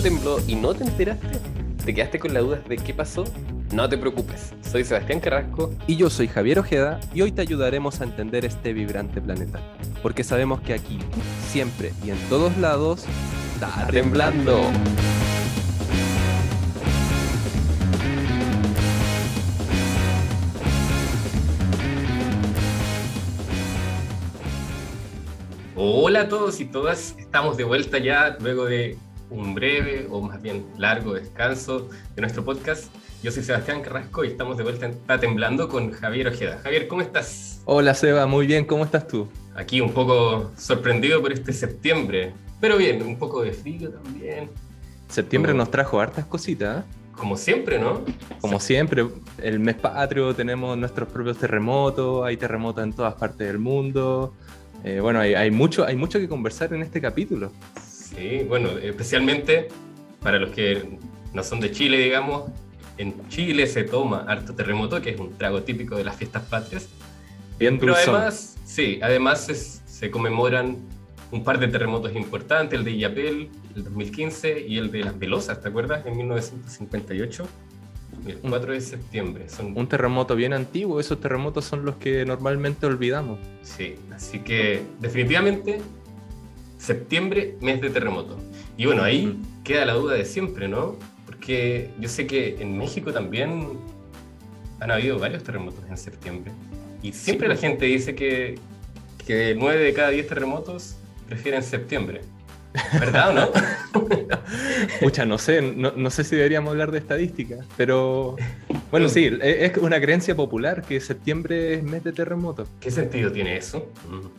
¿De 0.00 0.08
nuevo 0.08 0.38
tembló 0.38 0.48
y 0.48 0.54
no 0.54 0.72
te 0.72 0.84
enteraste? 0.84 1.28
¿Te 1.84 1.92
quedaste 1.92 2.18
con 2.18 2.32
la 2.32 2.40
duda 2.40 2.62
de 2.66 2.76
qué 2.76 2.94
pasó? 2.94 3.24
No 3.70 3.86
te 3.86 3.98
preocupes, 3.98 4.54
soy 4.62 4.82
Sebastián 4.82 5.20
Carrasco 5.20 5.74
y 5.86 5.96
yo 5.96 6.08
soy 6.08 6.26
Javier 6.26 6.58
Ojeda 6.58 7.00
y 7.12 7.20
hoy 7.20 7.32
te 7.32 7.42
ayudaremos 7.42 8.00
a 8.00 8.04
entender 8.04 8.46
este 8.46 8.72
vibrante 8.72 9.20
planeta, 9.20 9.60
porque 10.02 10.24
sabemos 10.24 10.62
que 10.62 10.72
aquí, 10.72 10.98
siempre 11.50 11.92
y 12.02 12.10
en 12.10 12.18
todos 12.30 12.56
lados, 12.56 13.04
está 13.54 13.88
temblando. 13.88 14.62
Hola 25.76 26.22
a 26.22 26.28
todos 26.28 26.58
y 26.60 26.64
todas, 26.64 27.14
estamos 27.18 27.58
de 27.58 27.64
vuelta 27.64 27.98
ya 27.98 28.38
luego 28.40 28.64
de 28.64 28.96
un 29.30 29.54
breve 29.54 30.06
o 30.10 30.20
más 30.20 30.42
bien 30.42 30.66
largo 30.76 31.14
descanso 31.14 31.88
de 32.14 32.20
nuestro 32.20 32.44
podcast. 32.44 32.92
Yo 33.22 33.30
soy 33.30 33.42
Sebastián 33.42 33.82
Carrasco 33.82 34.24
y 34.24 34.28
estamos 34.28 34.56
de 34.56 34.64
vuelta 34.64 34.86
en 34.86 34.92
Está 34.92 35.18
Temblando 35.18 35.68
con 35.68 35.92
Javier 35.92 36.28
Ojeda. 36.28 36.58
Javier, 36.62 36.88
¿cómo 36.88 37.00
estás? 37.02 37.62
Hola 37.64 37.94
Seba, 37.94 38.26
muy 38.26 38.46
bien, 38.46 38.64
¿cómo 38.64 38.84
estás 38.84 39.06
tú? 39.06 39.28
Aquí 39.54 39.80
un 39.80 39.92
poco 39.92 40.50
sorprendido 40.56 41.20
por 41.20 41.32
este 41.32 41.52
septiembre, 41.52 42.32
pero 42.60 42.76
bien, 42.76 43.02
un 43.02 43.18
poco 43.18 43.42
de 43.42 43.52
frío 43.52 43.90
también. 43.90 44.50
Septiembre 45.08 45.54
nos 45.54 45.70
trajo 45.70 46.00
hartas 46.00 46.24
cositas. 46.24 46.84
¿eh? 46.84 46.88
Como 47.16 47.36
siempre, 47.36 47.78
¿no? 47.78 48.02
Como 48.40 48.58
siempre, 48.58 49.06
el 49.42 49.60
mes 49.60 49.76
patrio 49.76 50.34
tenemos 50.34 50.76
nuestros 50.78 51.08
propios 51.08 51.36
terremotos, 51.36 52.24
hay 52.24 52.36
terremotos 52.36 52.82
en 52.82 52.92
todas 52.94 53.14
partes 53.14 53.46
del 53.46 53.58
mundo, 53.58 54.32
eh, 54.82 55.00
bueno, 55.00 55.20
hay, 55.20 55.50
mucho, 55.50 55.84
hay 55.84 55.96
mucho 55.96 56.18
que 56.18 56.28
conversar 56.28 56.72
en 56.72 56.82
este 56.82 57.00
capítulo. 57.00 57.52
Sí, 58.20 58.44
bueno, 58.46 58.76
especialmente 58.76 59.68
para 60.20 60.38
los 60.38 60.50
que 60.50 60.98
no 61.32 61.42
son 61.42 61.58
de 61.58 61.70
Chile, 61.70 61.96
digamos, 61.96 62.50
en 62.98 63.14
Chile 63.28 63.66
se 63.66 63.84
toma 63.84 64.26
harto 64.28 64.54
terremoto, 64.54 65.00
que 65.00 65.10
es 65.10 65.18
un 65.18 65.38
trago 65.38 65.62
típico 65.62 65.96
de 65.96 66.04
las 66.04 66.16
fiestas 66.16 66.42
patrias. 66.42 66.86
Bien 67.58 67.78
Pero 67.78 67.94
además, 67.94 68.58
sí, 68.66 69.00
además 69.02 69.46
se 69.86 70.10
conmemoran 70.10 70.76
un 71.30 71.44
par 71.44 71.58
de 71.58 71.68
terremotos 71.68 72.14
importantes, 72.14 72.78
el 72.78 72.84
de 72.84 72.90
Illapel, 72.90 73.48
el 73.74 73.84
2015, 73.84 74.66
y 74.68 74.76
el 74.76 74.90
de 74.90 75.04
Las 75.04 75.18
Velosas, 75.18 75.62
¿te 75.62 75.68
acuerdas? 75.68 76.04
En 76.04 76.14
1958 76.18 77.46
el 78.26 78.36
4 78.36 78.72
de 78.72 78.80
septiembre. 78.82 79.48
Son... 79.48 79.76
Un 79.76 79.86
terremoto 79.86 80.36
bien 80.36 80.52
antiguo, 80.52 81.00
esos 81.00 81.20
terremotos 81.20 81.64
son 81.64 81.86
los 81.86 81.96
que 81.96 82.26
normalmente 82.26 82.84
olvidamos. 82.84 83.38
Sí, 83.62 83.94
así 84.14 84.40
que 84.40 84.82
definitivamente 84.98 85.80
septiembre, 86.80 87.56
mes 87.60 87.80
de 87.80 87.90
terremoto. 87.90 88.38
Y 88.76 88.86
bueno, 88.86 89.02
ahí 89.02 89.38
queda 89.62 89.84
la 89.84 89.92
duda 89.92 90.14
de 90.14 90.24
siempre, 90.24 90.66
¿no? 90.66 90.96
Porque 91.26 91.90
yo 92.00 92.08
sé 92.08 92.26
que 92.26 92.56
en 92.60 92.78
México 92.78 93.12
también 93.12 93.78
han 94.80 94.90
habido 94.90 95.18
varios 95.18 95.44
terremotos 95.44 95.84
en 95.88 95.96
septiembre. 95.98 96.52
Y 97.02 97.12
siempre 97.12 97.48
la 97.48 97.56
gente 97.56 97.84
dice 97.84 98.14
que, 98.14 98.58
que 99.26 99.54
9 99.56 99.82
de 99.82 99.92
cada 99.92 100.10
10 100.10 100.26
terremotos 100.26 100.96
prefieren 101.28 101.62
septiembre. 101.62 102.22
¿Verdad 102.98 103.30
o 103.30 103.32
no? 103.32 103.48
Mucha, 105.00 105.24
no 105.24 105.38
sé, 105.38 105.60
no, 105.62 106.10
sé 106.10 106.24
si 106.24 106.36
deberíamos 106.36 106.70
hablar 106.70 106.90
de 106.90 106.98
estadística, 106.98 107.56
pero 107.76 108.36
bueno, 108.90 109.08
sí, 109.08 109.26
e, 109.40 109.66
es 109.66 109.76
una 109.78 110.00
creencia 110.00 110.34
popular 110.34 110.82
que 110.82 111.00
septiembre 111.00 111.74
es 111.74 111.82
mes 111.82 112.04
de 112.04 112.12
terremoto. 112.12 112.66
¿Qué 112.80 112.90
sentido 112.90 113.32
tiene 113.32 113.56
eso? 113.56 113.90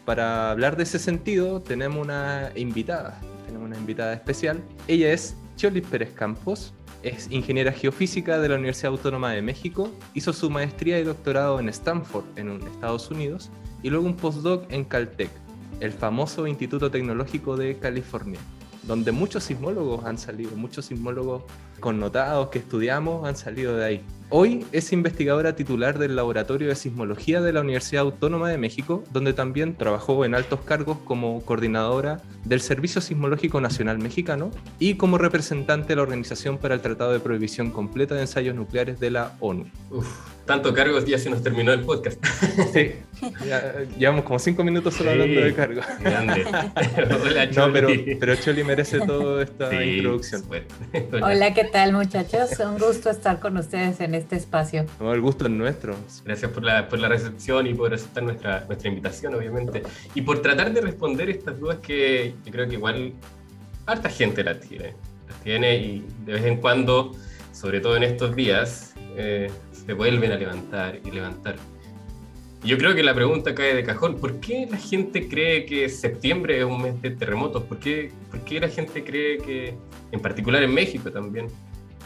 Para 0.05 0.51
hablar 0.51 0.77
de 0.77 0.83
ese 0.83 0.99
sentido, 0.99 1.61
tenemos 1.61 2.03
una 2.03 2.51
invitada, 2.55 3.19
tenemos 3.45 3.67
una 3.67 3.77
invitada 3.77 4.13
especial. 4.13 4.61
Ella 4.87 5.11
es 5.11 5.35
Cholis 5.57 5.85
Pérez 5.87 6.11
Campos, 6.13 6.73
es 7.03 7.29
ingeniera 7.31 7.71
geofísica 7.71 8.39
de 8.39 8.49
la 8.49 8.55
Universidad 8.55 8.91
Autónoma 8.91 9.31
de 9.31 9.41
México, 9.41 9.91
hizo 10.13 10.33
su 10.33 10.49
maestría 10.49 10.99
y 10.99 11.03
doctorado 11.03 11.59
en 11.59 11.69
Stanford, 11.69 12.25
en 12.35 12.61
Estados 12.67 13.09
Unidos, 13.11 13.49
y 13.83 13.89
luego 13.89 14.05
un 14.05 14.15
postdoc 14.15 14.71
en 14.71 14.85
Caltech 14.85 15.31
el 15.79 15.91
famoso 15.91 16.47
Instituto 16.47 16.91
Tecnológico 16.91 17.57
de 17.57 17.77
California, 17.77 18.39
donde 18.83 19.11
muchos 19.11 19.43
sismólogos 19.43 20.05
han 20.05 20.17
salido, 20.17 20.55
muchos 20.55 20.85
sismólogos 20.85 21.43
connotados 21.79 22.49
que 22.49 22.59
estudiamos 22.59 23.27
han 23.27 23.35
salido 23.35 23.75
de 23.75 23.85
ahí. 23.85 24.01
Hoy 24.33 24.65
es 24.71 24.93
investigadora 24.93 25.57
titular 25.57 25.99
del 25.99 26.15
Laboratorio 26.15 26.69
de 26.69 26.75
Sismología 26.75 27.41
de 27.41 27.51
la 27.51 27.59
Universidad 27.59 28.03
Autónoma 28.03 28.49
de 28.49 28.57
México, 28.57 29.03
donde 29.11 29.33
también 29.33 29.75
trabajó 29.75 30.23
en 30.23 30.35
altos 30.35 30.61
cargos 30.61 30.99
como 31.03 31.41
coordinadora 31.41 32.21
del 32.45 32.61
Servicio 32.61 33.01
Sismológico 33.01 33.59
Nacional 33.59 33.97
Mexicano 33.97 34.51
y 34.79 34.95
como 34.95 35.17
representante 35.17 35.89
de 35.89 35.95
la 35.97 36.03
Organización 36.03 36.57
para 36.59 36.75
el 36.75 36.81
Tratado 36.81 37.11
de 37.11 37.19
Prohibición 37.19 37.71
Completa 37.71 38.15
de 38.15 38.21
Ensayos 38.21 38.55
Nucleares 38.55 39.01
de 39.01 39.11
la 39.11 39.35
ONU 39.41 39.65
tanto 40.45 40.73
cargos 40.73 41.05
ya 41.05 41.17
se 41.17 41.29
nos 41.29 41.43
terminó 41.43 41.71
el 41.71 41.81
podcast. 41.81 42.23
Sí, 42.73 42.93
llevamos 43.97 44.23
como 44.23 44.39
cinco 44.39 44.63
minutos 44.63 44.95
solo 44.95 45.11
hablando 45.11 45.41
de 45.41 45.53
cargos. 45.53 45.85
Grande. 45.99 46.45
Hola, 47.23 47.49
Choli. 47.49 47.67
No, 47.67 47.73
pero, 47.73 47.89
pero 48.19 48.35
Choli 48.35 48.63
merece 48.63 48.99
toda 48.99 49.43
esta 49.43 49.83
introducción. 49.83 50.43
Hola. 51.21 51.53
¿qué 51.53 51.65
tal 51.65 51.93
muchachos? 51.93 52.51
Un 52.59 52.77
gusto 52.77 53.09
estar 53.09 53.39
con 53.39 53.57
ustedes 53.57 53.99
en 53.99 54.15
este 54.15 54.37
espacio. 54.37 54.85
el 54.99 55.21
gusto 55.21 55.45
es 55.45 55.51
nuestro. 55.51 55.95
Gracias 56.25 56.51
por 56.51 56.63
la, 56.63 56.87
por 56.87 56.99
la 56.99 57.09
recepción 57.09 57.67
y 57.67 57.73
por 57.73 57.93
aceptar 57.93 58.23
nuestra, 58.23 58.65
nuestra 58.65 58.89
invitación, 58.89 59.35
obviamente. 59.35 59.83
Y 60.15 60.21
por 60.21 60.41
tratar 60.41 60.73
de 60.73 60.81
responder 60.81 61.29
estas 61.29 61.59
dudas 61.59 61.77
que 61.79 62.33
yo 62.45 62.51
creo 62.51 62.67
que 62.67 62.75
igual 62.75 63.13
harta 63.85 64.09
gente 64.09 64.43
las 64.43 64.59
tiene. 64.61 64.95
Las 65.27 65.39
tiene 65.43 65.75
y 65.77 66.05
de 66.25 66.33
vez 66.33 66.45
en 66.45 66.57
cuando, 66.57 67.11
sobre 67.51 67.81
todo 67.81 67.97
en 67.97 68.03
estos 68.03 68.35
días, 68.35 68.93
eh, 69.15 69.51
se 69.85 69.93
vuelven 69.93 70.31
a 70.31 70.37
levantar 70.37 70.99
y 71.03 71.11
levantar. 71.11 71.55
Yo 72.63 72.77
creo 72.77 72.93
que 72.93 73.01
la 73.01 73.15
pregunta 73.15 73.55
cae 73.55 73.73
de 73.73 73.83
cajón. 73.83 74.17
¿Por 74.17 74.39
qué 74.39 74.67
la 74.69 74.77
gente 74.77 75.27
cree 75.27 75.65
que 75.65 75.89
septiembre 75.89 76.59
es 76.59 76.63
un 76.63 76.81
mes 76.81 77.01
de 77.01 77.09
terremotos? 77.09 77.63
¿Por 77.63 77.79
qué, 77.79 78.11
por 78.29 78.41
qué 78.41 78.59
la 78.59 78.69
gente 78.69 79.03
cree 79.03 79.39
que, 79.39 79.75
en 80.11 80.19
particular 80.19 80.61
en 80.61 80.73
México 80.73 81.11
también, 81.11 81.47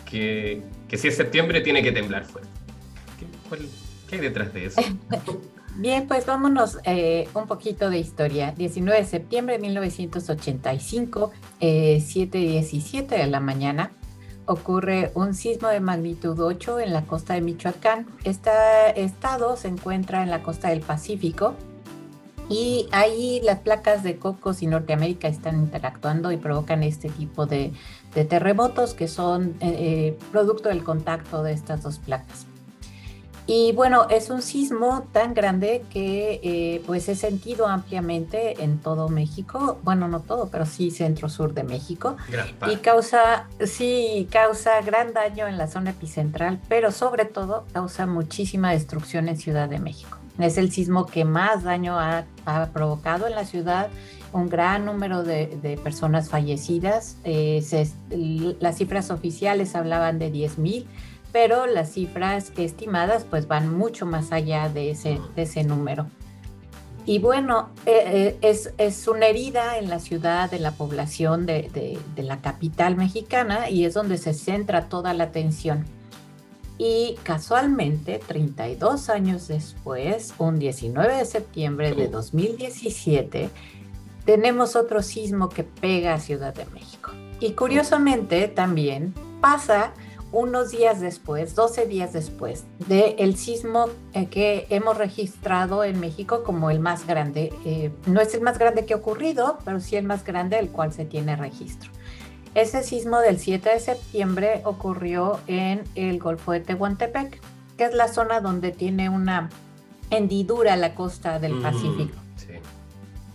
que, 0.09 0.61
que 0.87 0.97
si 0.97 1.09
es 1.09 1.17
septiembre 1.17 1.59
tiene 1.59 1.83
que 1.83 1.91
temblar 1.91 2.23
fuerte? 2.23 2.49
¿Qué, 3.19 3.57
qué 4.09 4.15
hay 4.15 4.21
detrás 4.21 4.53
de 4.53 4.65
eso? 4.67 4.81
Bien, 5.77 6.07
pues 6.07 6.25
vámonos 6.25 6.77
eh, 6.85 7.27
un 7.33 7.47
poquito 7.47 7.89
de 7.89 7.99
historia. 7.99 8.53
19 8.53 8.97
de 8.97 9.05
septiembre 9.05 9.55
de 9.55 9.61
1985, 9.61 11.31
eh, 11.59 11.97
7.17 12.01 13.07
de 13.07 13.27
la 13.27 13.41
mañana, 13.41 13.91
ocurre 14.45 15.11
un 15.15 15.33
sismo 15.33 15.67
de 15.67 15.79
magnitud 15.79 16.39
8 16.39 16.79
en 16.79 16.93
la 16.93 17.03
costa 17.03 17.33
de 17.33 17.41
Michoacán. 17.41 18.07
Este 18.23 18.51
estado 18.95 19.55
se 19.57 19.67
encuentra 19.67 20.23
en 20.23 20.29
la 20.29 20.43
costa 20.43 20.69
del 20.69 20.81
Pacífico 20.81 21.55
y 22.49 22.87
ahí 22.91 23.41
las 23.43 23.59
placas 23.59 24.03
de 24.03 24.17
Cocos 24.17 24.61
y 24.61 24.67
Norteamérica 24.67 25.27
están 25.27 25.59
interactuando 25.59 26.31
y 26.31 26.37
provocan 26.37 26.83
este 26.83 27.09
tipo 27.09 27.45
de, 27.45 27.73
terremotos 28.13 28.93
que 28.93 29.07
son 29.07 29.55
eh, 29.59 29.75
eh, 29.77 30.17
producto 30.31 30.69
del 30.69 30.83
contacto 30.83 31.43
de 31.43 31.53
estas 31.53 31.83
dos 31.83 31.99
placas. 31.99 32.45
Y 33.47 33.73
bueno, 33.73 34.07
es 34.09 34.31
un 34.31 34.41
sismo 34.41 35.07
tan 35.11 35.35
grande 35.35 35.83
que 35.91 36.39
eh, 36.41 36.81
pues 36.87 37.07
he 37.09 37.15
sentido 37.15 37.67
ampliamente 37.67 38.63
en 38.63 38.79
todo 38.79 39.07
México, 39.07 39.79
bueno, 39.83 40.07
no 40.07 40.21
todo, 40.21 40.49
pero 40.49 40.65
sí 40.65 40.89
centro-sur 40.89 41.53
de 41.53 41.63
México. 41.63 42.17
y 42.71 42.77
causa, 42.77 43.47
sí, 43.63 44.27
causa 44.31 44.81
gran 44.81 45.13
daño 45.13 45.47
en 45.47 45.57
la 45.57 45.67
zona 45.67 45.91
epicentral, 45.91 46.59
pero 46.67 46.91
sobre 46.91 47.25
todo 47.25 47.65
causa 47.71 48.07
muchísima 48.07 48.71
destrucción 48.71 49.29
en 49.29 49.37
Ciudad 49.37 49.69
de 49.69 49.79
México. 49.79 50.17
Es 50.39 50.57
el 50.57 50.71
sismo 50.71 51.05
que 51.05 51.23
más 51.23 51.63
daño 51.63 51.99
ha, 51.99 52.25
provocado 52.73 53.27
en 53.27 53.35
la 53.35 53.45
ciudad, 53.45 53.89
un 54.33 54.49
gran 54.49 54.85
número 54.85 55.23
de, 55.23 55.79
personas 55.83 56.29
fallecidas. 56.29 57.17
Eh, 57.23 57.63
las 58.59 58.77
cifras 58.77 59.11
oficiales 59.11 59.75
hablaban 59.75 60.19
de 60.19 60.31
10 60.31 60.57
mil 60.57 60.87
pero 61.35 61.67
las 61.67 61.91
cifras 61.91 62.53
estimadas 62.55 63.25
pues 63.29 63.45
van 63.45 63.77
mucho 63.77 64.05
más 64.05 64.31
allá 64.31 64.69
de 64.69 64.91
ese, 64.91 65.19
ese 65.35 65.65
número. 65.65 66.07
Y 67.05 67.19
bueno, 67.19 67.71
eh, 67.85 68.37
eh, 68.41 68.61
es, 68.77 69.07
una 69.09 69.25
herida 69.25 69.77
en 69.77 69.89
la 69.89 69.99
ciudad, 69.99 70.49
de 70.49 70.59
la 70.59 70.71
población 70.71 71.45
de, 71.45 71.99
la 72.15 72.39
capital 72.39 72.95
mexicana 72.95 73.69
y 73.69 73.83
es 73.83 73.95
donde 73.95 74.17
se 74.17 74.33
centra 74.33 74.87
toda 74.87 75.13
la 75.13 75.25
atención. 75.25 75.83
Y 76.77 77.17
casualmente, 77.23 78.21
32 78.25 79.09
años 79.09 79.49
después, 79.49 80.33
un 80.37 80.57
19 80.57 81.17
de 81.17 81.25
septiembre 81.25 81.93
de 81.95 82.07
2017, 82.07 83.49
tenemos 84.23 84.77
otro 84.77 85.01
sismo 85.01 85.49
que 85.49 85.65
pega 85.65 86.13
a 86.13 86.19
Ciudad 86.21 86.53
de 86.53 86.65
México. 86.67 87.11
Y 87.41 87.51
curiosamente 87.51 88.47
también 88.47 89.13
pasa 89.41 89.91
unos 90.35 90.71
días 90.71 90.99
después, 90.99 91.55
12 91.55 91.85
días 91.87 92.11
después 92.11 92.65
del 92.89 93.15
el 93.19 93.37
sismo 93.37 93.85
eh, 94.13 94.27
que 94.27 94.67
hemos 94.69 94.97
registrado 94.97 95.85
en 95.85 95.97
México 96.01 96.43
como 96.43 96.69
el 96.69 96.81
más 96.81 97.07
grande. 97.07 97.53
Eh, 97.63 97.91
no 98.05 98.19
es 98.19 98.33
el 98.35 98.41
más 98.41 98.59
grande 98.59 98.85
que 98.85 98.93
ha 98.93 98.97
ocurrido, 98.97 99.59
pero 99.63 99.79
sí 99.79 99.95
el 99.95 100.03
más 100.03 100.25
grande 100.25 100.57
del 100.57 100.69
cual 100.69 100.91
se 100.91 101.05
tiene 101.05 101.37
registro. 101.37 101.89
Ese 102.53 102.83
sismo 102.83 103.19
del 103.19 103.39
7 103.39 103.69
de 103.69 103.79
septiembre 103.79 104.61
ocurrió 104.65 105.39
en 105.47 105.83
el 105.95 106.19
Golfo 106.19 106.51
de 106.51 106.59
Tehuantepec, 106.59 107.39
que 107.77 107.85
es 107.85 107.93
la 107.93 108.09
zona 108.09 108.41
donde 108.41 108.71
tiene 108.71 109.07
una 109.07 109.49
hendidura 110.09 110.75
la 110.75 110.95
costa 110.95 111.39
del 111.39 111.61
Pacífico. 111.61 112.24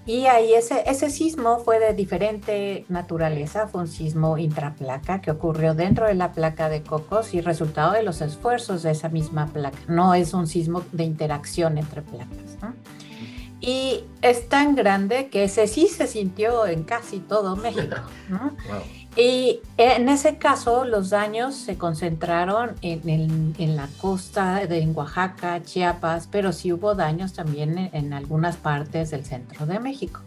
Y 0.06 0.26
ahí 0.26 0.54
ese, 0.54 1.10
sismo 1.10 1.58
fue 1.58 1.78
de 1.78 1.92
diferente 1.94 2.84
naturaleza, 2.88 3.68
fue 3.68 3.82
un 3.82 3.88
sismo 3.88 4.38
intraplaca 4.38 5.20
que 5.20 5.30
ocurrió 5.30 5.74
dentro 5.74 6.06
de 6.06 6.14
la 6.14 6.32
placa 6.32 6.68
de 6.68 6.82
Cocos 6.82 7.34
y 7.34 7.40
resultado 7.40 7.92
de 7.92 8.02
los 8.02 8.20
esfuerzos 8.20 8.82
de 8.82 8.92
esa 8.92 9.08
misma 9.08 9.46
placa. 9.48 9.78
No 9.88 10.14
es 10.14 10.32
un 10.32 10.46
sismo 10.46 10.82
de 10.92 11.04
interacción 11.04 11.78
entre 11.78 12.02
placas. 12.02 12.56
Y 13.60 14.04
es 14.22 14.48
tan 14.48 14.74
grande 14.74 15.28
que 15.28 15.44
ese 15.44 15.66
sí 15.66 15.86
se 15.86 16.06
sintió 16.06 16.66
en 16.66 16.82
casi 16.84 17.18
todo 17.18 17.56
México. 17.56 17.96
Y 19.16 19.60
en 19.76 20.08
ese 20.08 20.36
caso 20.36 20.84
los 20.84 21.10
daños 21.10 21.54
se 21.54 21.76
concentraron 21.76 22.76
en, 22.80 23.76
la 23.76 23.88
costa 24.00 24.66
de 24.66 24.86
Oaxaca, 24.86 25.62
Chiapas, 25.62 26.28
pero 26.30 26.52
sí 26.52 26.72
hubo 26.72 26.94
daños 26.94 27.32
también 27.32 27.90
en, 27.92 28.12
algunas 28.12 28.56
partes 28.56 29.10
del 29.10 29.24
centro 29.24 29.66
de 29.66 29.80
México. 29.80 30.20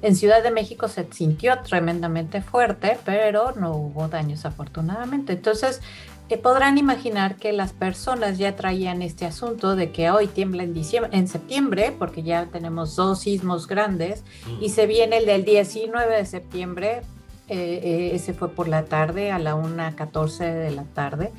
En 0.00 0.16
Ciudad 0.16 0.42
de 0.42 0.50
México 0.50 0.88
se 0.88 1.06
sintió 1.12 1.60
tremendamente 1.60 2.42
fuerte, 2.42 2.98
pero 3.04 3.52
no 3.52 3.72
hubo 3.76 4.08
daños 4.08 4.44
afortunadamente. 4.44 5.34
Entonces, 5.34 5.80
eh, 6.28 6.38
podrán 6.38 6.78
imaginar 6.78 7.36
que 7.36 7.52
las 7.52 7.72
personas 7.74 8.38
ya 8.38 8.56
traían 8.56 9.02
este 9.02 9.26
asunto 9.26 9.76
de 9.76 9.92
que 9.92 10.10
hoy 10.10 10.26
tiembla 10.26 10.62
en, 10.62 10.72
diciembre, 10.72 11.16
en 11.16 11.28
septiembre, 11.28 11.94
porque 11.96 12.22
ya 12.22 12.46
tenemos 12.46 12.96
dos 12.96 13.20
sismos 13.20 13.68
grandes, 13.68 14.24
y 14.60 14.70
se 14.70 14.86
viene 14.86 15.18
el 15.18 15.26
del 15.26 15.44
19 15.44 16.16
de 16.16 16.24
septiembre, 16.24 17.02
eh, 17.52 17.80
eh, 17.82 18.10
ese 18.14 18.34
fue 18.34 18.48
por 18.50 18.68
la 18.68 18.84
tarde, 18.84 19.30
a 19.30 19.38
la 19.38 19.54
1.14 19.54 20.38
de 20.52 20.70
la 20.70 20.84
tarde, 20.84 21.32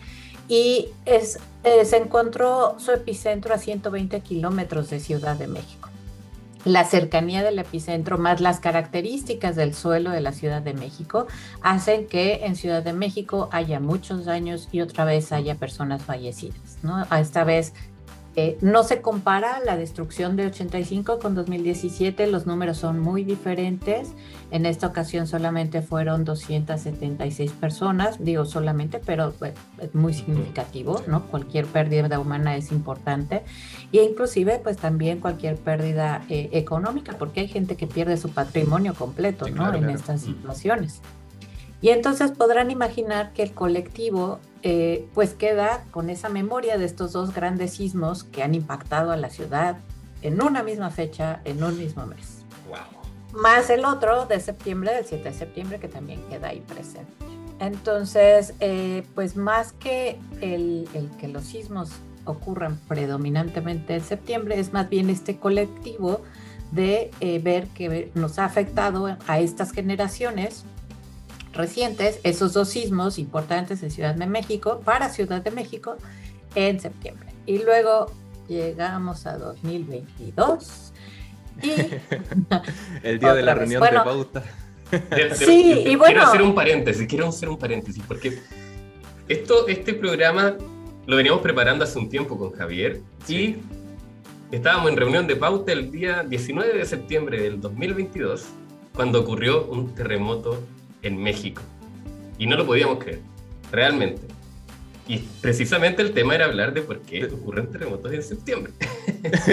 y 0.48 0.90
es, 1.06 1.40
se 1.64 1.98
encontró 1.98 2.76
su 2.78 2.92
epicentro 2.92 3.54
a 3.54 3.58
120 3.58 4.20
kilómetros 4.22 4.90
de 4.90 5.00
Ciudad 5.00 5.36
de 5.38 5.48
México 5.48 5.90
la 6.66 6.86
cercanía 6.86 7.44
del 7.44 7.60
epicentro 7.60 8.18
más 8.18 8.40
las 8.40 8.60
características 8.60 9.56
del 9.56 9.74
suelo 9.74 10.12
de 10.12 10.22
la 10.22 10.32
Ciudad 10.32 10.62
de 10.62 10.74
México 10.74 11.28
hacen 11.62 12.08
que 12.08 12.46
en 12.46 12.56
Ciudad 12.56 12.84
de 12.84 12.94
México 12.94 13.50
haya 13.52 13.80
muchos 13.80 14.26
daños 14.26 14.70
y 14.72 14.82
otra 14.82 15.06
vez 15.06 15.32
haya 15.32 15.56
personas 15.56 16.04
fallecidas. 16.04 16.78
¿no? 16.82 17.06
Esta 17.16 17.44
vez 17.44 17.74
eh, 18.36 18.58
no 18.62 18.84
se 18.84 19.02
compara 19.02 19.60
la 19.64 19.78
destrucción 19.78 20.36
de 20.36 20.48
85 20.48 21.20
con 21.20 21.36
2017, 21.36 22.26
los 22.28 22.48
números 22.48 22.78
son 22.78 23.00
muy 23.00 23.24
diferentes. 23.24 24.14
En 24.50 24.66
esta 24.66 24.88
ocasión 24.88 25.28
solamente 25.28 25.82
fueron 25.82 26.26
276 26.26 27.52
personas, 27.52 28.24
digo 28.24 28.46
solamente, 28.46 29.00
pero 29.04 29.34
es 29.80 29.94
muy 29.94 30.14
significativo, 30.14 31.02
¿no? 31.08 31.28
Cualquier 31.28 31.66
pérdida 31.66 32.20
humana 32.20 32.56
es 32.56 32.72
importante 32.72 33.44
e 33.92 34.04
inclusive 34.04 34.60
pues 34.64 34.78
también 34.78 35.20
cualquier 35.20 35.58
pérdida 35.58 36.24
eh, 36.30 36.50
económica, 36.54 37.16
porque 37.18 37.42
hay 37.42 37.48
gente 37.48 37.76
que 37.76 37.88
pierde 37.88 38.18
su 38.18 38.30
patrimonio 38.30 38.96
completo, 38.96 39.48
¿no? 39.50 39.74
en 39.74 39.90
estas 39.90 40.22
situaciones. 40.22 41.02
Y 41.84 41.90
entonces 41.90 42.32
podrán 42.32 42.72
imaginar 42.72 43.34
que 43.34 43.44
el 43.44 43.52
colectivo 43.52 44.40
eh, 44.62 45.06
pues 45.14 45.34
queda 45.34 45.84
con 45.92 46.10
esa 46.10 46.30
memoria 46.30 46.78
de 46.78 46.86
estos 46.86 47.12
dos 47.12 47.34
grandes 47.34 47.74
sismos 47.74 48.24
que 48.24 48.42
han 48.42 48.56
impactado 48.56 49.12
a 49.12 49.18
la 49.18 49.30
ciudad 49.30 49.80
en 50.22 50.42
una 50.42 50.64
misma 50.64 50.92
fecha, 50.92 51.42
en 51.44 51.62
un 51.62 51.78
mismo 51.78 52.06
mes. 52.06 52.46
Wow. 52.70 53.42
Más 53.42 53.70
el 53.70 53.84
otro 53.84 54.26
de 54.28 54.40
septiembre, 54.40 54.94
del 54.96 55.04
7 55.04 55.24
de 55.26 55.34
septiembre, 55.34 55.78
que 55.78 55.90
también 55.90 56.22
queda 56.30 56.48
ahí 56.48 56.62
presente. 56.62 57.12
Entonces, 57.60 58.54
eh, 58.62 59.06
pues 59.14 59.36
más 59.36 59.74
que 59.74 60.18
el, 60.40 60.88
que 61.20 61.28
los 61.28 61.44
sismos 61.44 61.92
ocurran 62.24 62.78
predominantemente 62.88 63.96
en 63.96 64.04
septiembre, 64.06 64.58
es 64.58 64.72
más 64.72 64.88
bien 64.90 65.10
este 65.10 65.38
colectivo 65.38 66.22
de 66.72 67.12
eh, 67.20 67.40
ver 67.40 67.68
que 67.68 68.10
nos 68.16 68.40
ha 68.40 68.46
afectado 68.46 69.18
a 69.28 69.40
estas 69.40 69.74
generaciones 69.74 70.64
recientes, 71.54 72.20
esos 72.24 72.54
dos 72.54 72.70
sismos 72.70 73.20
importantes 73.20 73.82
en 73.84 73.92
Ciudad 73.92 74.16
de 74.16 74.26
México, 74.26 74.82
para 74.84 75.10
Ciudad 75.10 75.42
de 75.42 75.52
México, 75.52 75.98
en 76.56 76.80
septiembre. 76.80 77.30
Y 77.46 77.60
luego 77.60 78.12
llegamos 78.48 79.26
a 79.26 79.38
2022 79.38 80.94
y... 81.62 81.70
El 83.04 83.20
día 83.20 83.34
de 83.34 83.42
la 83.44 83.54
reunión 83.54 83.82
de 83.82 83.92
pauta. 83.92 84.44
sí, 85.36 85.84
y 85.86 85.96
bueno... 85.96 86.14
Quiero 86.14 86.24
hacer 86.24 86.42
un 86.42 86.56
paréntesis, 86.56 87.08
quiero 87.08 87.28
hacer 87.28 87.50
un 87.50 87.58
paréntesis, 87.58 88.04
porque 88.08 88.40
esto, 89.28 89.68
este 89.68 89.94
programa 89.94 90.58
lo 91.06 91.16
veníamos 91.16 91.42
preparando 91.42 91.84
hace 91.84 92.00
un 92.00 92.10
tiempo 92.10 92.38
con 92.38 92.52
Javier 92.52 93.02
y 93.28 93.58
estábamos 94.52 94.92
en 94.92 94.98
reunión 94.98 95.28
de 95.28 95.36
pauta 95.36 95.72
el 95.72 95.92
día 95.92 96.24
19 96.24 96.78
de 96.78 96.86
septiembre 96.86 97.42
del 97.42 97.60
2022, 97.60 98.46
cuando 98.94 99.22
ocurrió 99.22 99.66
un 99.66 99.94
terremoto 99.94 100.60
en 101.04 101.22
México. 101.22 101.62
Y 102.38 102.48
no 102.48 102.56
lo 102.56 102.66
podíamos 102.66 103.00
creer, 103.04 103.20
realmente. 103.72 104.34
Y 105.08 105.20
precisamente 105.42 106.02
el 106.02 106.14
tema 106.14 106.36
era 106.36 106.46
hablar 106.46 106.74
de 106.74 106.82
por 106.82 107.02
qué 107.02 107.26
ocurren 107.26 107.70
terremotos 107.70 108.12
en 108.14 108.24
septiembre. 108.24 108.72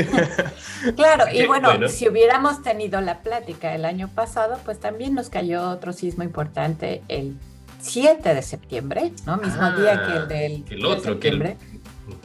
claro, 0.97 1.25
y 1.32 1.44
bueno, 1.47 1.88
si 1.88 2.08
hubiéramos 2.08 2.62
tenido 2.62 3.00
la 3.00 3.20
plática 3.20 3.75
el 3.75 3.85
año 3.85 4.08
pasado, 4.08 4.61
pues 4.64 4.79
también 4.79 5.14
nos 5.14 5.29
cayó 5.29 5.69
otro 5.70 5.93
sismo 5.93 6.23
importante 6.23 7.02
el 7.08 7.37
7 7.81 8.35
de 8.35 8.43
septiembre, 8.43 9.12
¿no? 9.26 9.38
Mismo 9.38 9.70
día 9.73 10.02
que 10.06 10.17
el 10.17 10.29
del 10.29 10.64
el 10.70 10.87
otro, 10.87 11.12
septiembre. 11.14 11.56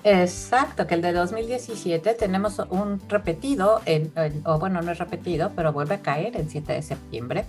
Exacto, 0.04 0.86
que 0.86 0.94
el 0.94 1.02
de 1.02 1.14
2017 1.14 2.14
tenemos 2.14 2.60
un 2.70 3.02
repetido, 3.10 3.82
en, 3.86 4.12
o 4.46 4.60
bueno, 4.60 4.82
no 4.84 4.92
es 4.92 5.00
repetido, 5.00 5.52
pero 5.56 5.74
vuelve 5.74 5.96
a 5.96 6.02
caer 6.02 6.38
el 6.38 6.50
7 6.50 6.74
de 6.74 6.82
septiembre. 6.84 7.46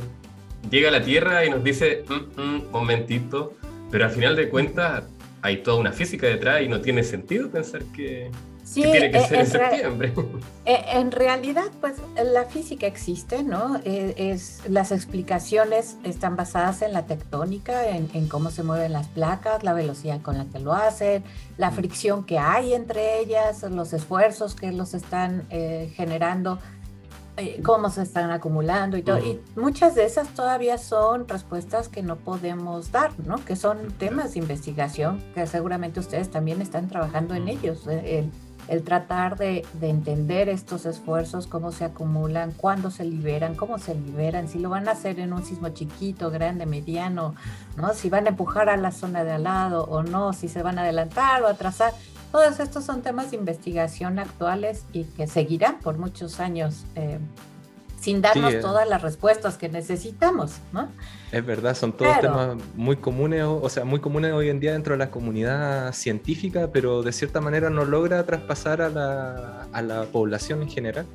llega 0.70 0.90
a 0.90 0.92
la 0.92 1.04
Tierra 1.04 1.46
y 1.46 1.50
nos 1.50 1.64
dice, 1.64 2.04
mm, 2.08 2.42
mm, 2.42 2.72
momentito, 2.72 3.54
pero 3.92 4.06
al 4.06 4.12
final 4.12 4.36
de 4.36 4.50
cuentas 4.50 5.04
hay 5.42 5.58
toda 5.58 5.78
una 5.78 5.92
física 5.92 6.28
detrás 6.28 6.62
y 6.62 6.68
no 6.68 6.82
tiene 6.82 7.04
sentido 7.04 7.50
pensar 7.50 7.84
que, 7.96 8.30
Sí, 8.70 8.84
tiene 8.84 9.10
que 9.10 9.18
eh, 9.18 9.28
ser 9.28 9.40
en, 9.40 9.48
septiembre. 9.48 10.14
Eh, 10.66 10.86
en 10.92 11.12
realidad, 11.12 11.66
pues 11.82 11.96
la 12.24 12.46
física 12.46 12.86
existe, 12.86 13.42
¿no? 13.42 13.78
Eh, 13.84 14.14
es, 14.18 14.62
las 14.70 14.92
explicaciones 14.92 15.98
están 16.04 16.36
basadas 16.36 16.84
en 16.84 16.94
la 16.94 17.08
tectónica, 17.08 17.88
en, 17.88 18.28
cómo 18.28 18.52
se 18.52 18.62
mueven 18.62 18.94
las 18.94 19.08
placas, 19.08 19.64
la 19.64 19.74
velocidad 19.74 20.22
con 20.22 20.38
la 20.38 20.46
que 20.46 20.60
lo 20.60 20.74
hacen, 20.74 21.24
la 21.58 21.72
mm. 21.72 21.74
fricción 21.74 22.24
que 22.24 22.38
hay 22.38 22.76
entre 22.76 23.20
ellas, 23.20 23.64
los 23.64 23.94
esfuerzos 23.94 24.54
que 24.54 24.72
los 24.72 24.94
están 24.94 25.48
generando. 25.96 26.60
Eh, 27.40 27.62
cómo 27.64 27.90
se 27.90 28.04
están 28.04 28.32
acumulando 28.32 28.98
y 28.98 29.04
todo. 29.04 29.20
Y 29.20 29.40
muchas 29.56 29.96
de 29.96 30.06
esas 30.06 30.28
todavía 30.30 30.78
son 30.78 31.28
respuestas 31.28 31.88
que 31.88 32.04
no 32.04 32.18
podemos 32.18 32.92
dar, 32.92 33.12
¿no? 33.26 33.44
Que 33.46 33.56
son 33.56 33.92
temas 33.94 34.34
de 34.34 34.40
investigación 34.40 35.24
que 35.34 35.48
seguramente 35.48 36.00
ustedes 36.00 36.30
también 36.30 36.62
están 36.62 36.88
trabajando 36.88 37.34
en 37.36 37.48
ellos. 37.48 37.88
El, 37.88 38.32
el 38.68 38.84
tratar 38.84 39.38
de, 39.38 39.66
de, 39.80 39.90
entender 39.90 40.48
estos 40.48 40.86
esfuerzos, 40.86 41.48
cómo 41.48 41.72
se 41.72 41.86
acumulan, 41.86 42.52
cuándo 42.52 42.92
se 42.92 43.04
liberan, 43.04 43.56
cómo 43.56 43.80
se 43.80 43.96
liberan, 43.96 44.48
si 44.48 44.60
lo 44.60 44.70
van 44.70 44.88
a 44.88 44.92
hacer 44.92 45.20
en 45.20 45.34
un 45.34 45.44
sismo 45.44 45.70
chiquito, 45.70 46.30
grande, 46.30 46.68
mediano, 46.68 47.34
¿no? 47.78 47.94
Si 47.96 48.10
van 48.10 48.28
a 48.28 48.30
empujar 48.30 48.70
a 48.70 48.78
la 48.78 48.92
zona 48.92 49.24
de 49.24 49.32
al 49.32 49.44
lado 49.44 49.86
o 49.86 50.04
no, 50.04 50.34
si 50.34 50.48
se 50.48 50.62
van 50.62 50.78
a 50.78 50.84
adelantar 50.84 51.42
o 51.42 51.48
atrasar. 51.48 51.94
Todos 52.32 52.60
estos 52.60 52.84
son 52.84 53.02
temas 53.02 53.32
de 53.32 53.38
investigación 53.38 54.20
actuales 54.20 54.86
y 54.94 55.06
que 55.06 55.28
seguirán 55.28 55.80
por 55.80 55.98
muchos 55.98 56.40
años 56.40 56.86
eh, 56.96 57.20
sin 58.00 58.22
darnos 58.22 58.54
eh. 58.54 58.60
todas 58.60 58.88
las 58.88 59.02
respuestas 59.02 59.58
que 59.58 59.68
necesitamos, 59.68 60.60
¿no? 60.72 60.90
Es 61.32 61.46
verdad, 61.46 61.76
son 61.76 61.92
todos 61.92 62.20
temas 62.20 62.58
muy 62.76 62.98
comunes, 62.98 63.44
o 63.44 63.70
sea, 63.70 63.84
muy 63.84 64.00
comunes 64.00 64.32
hoy 64.34 64.50
en 64.50 64.60
día 64.60 64.74
dentro 64.74 64.94
de 64.94 65.00
la 65.00 65.12
comunidad 65.12 65.92
científica, 65.94 66.70
pero 66.72 67.04
de 67.04 67.12
cierta 67.12 67.42
manera 67.42 67.70
no 67.70 67.86
logra 67.86 68.24
traspasar 68.26 68.82
a 68.82 68.90
la, 68.90 69.68
a 69.72 69.82
la 69.82 70.04
población 70.04 70.62
en 70.62 70.70
general. 70.70 71.06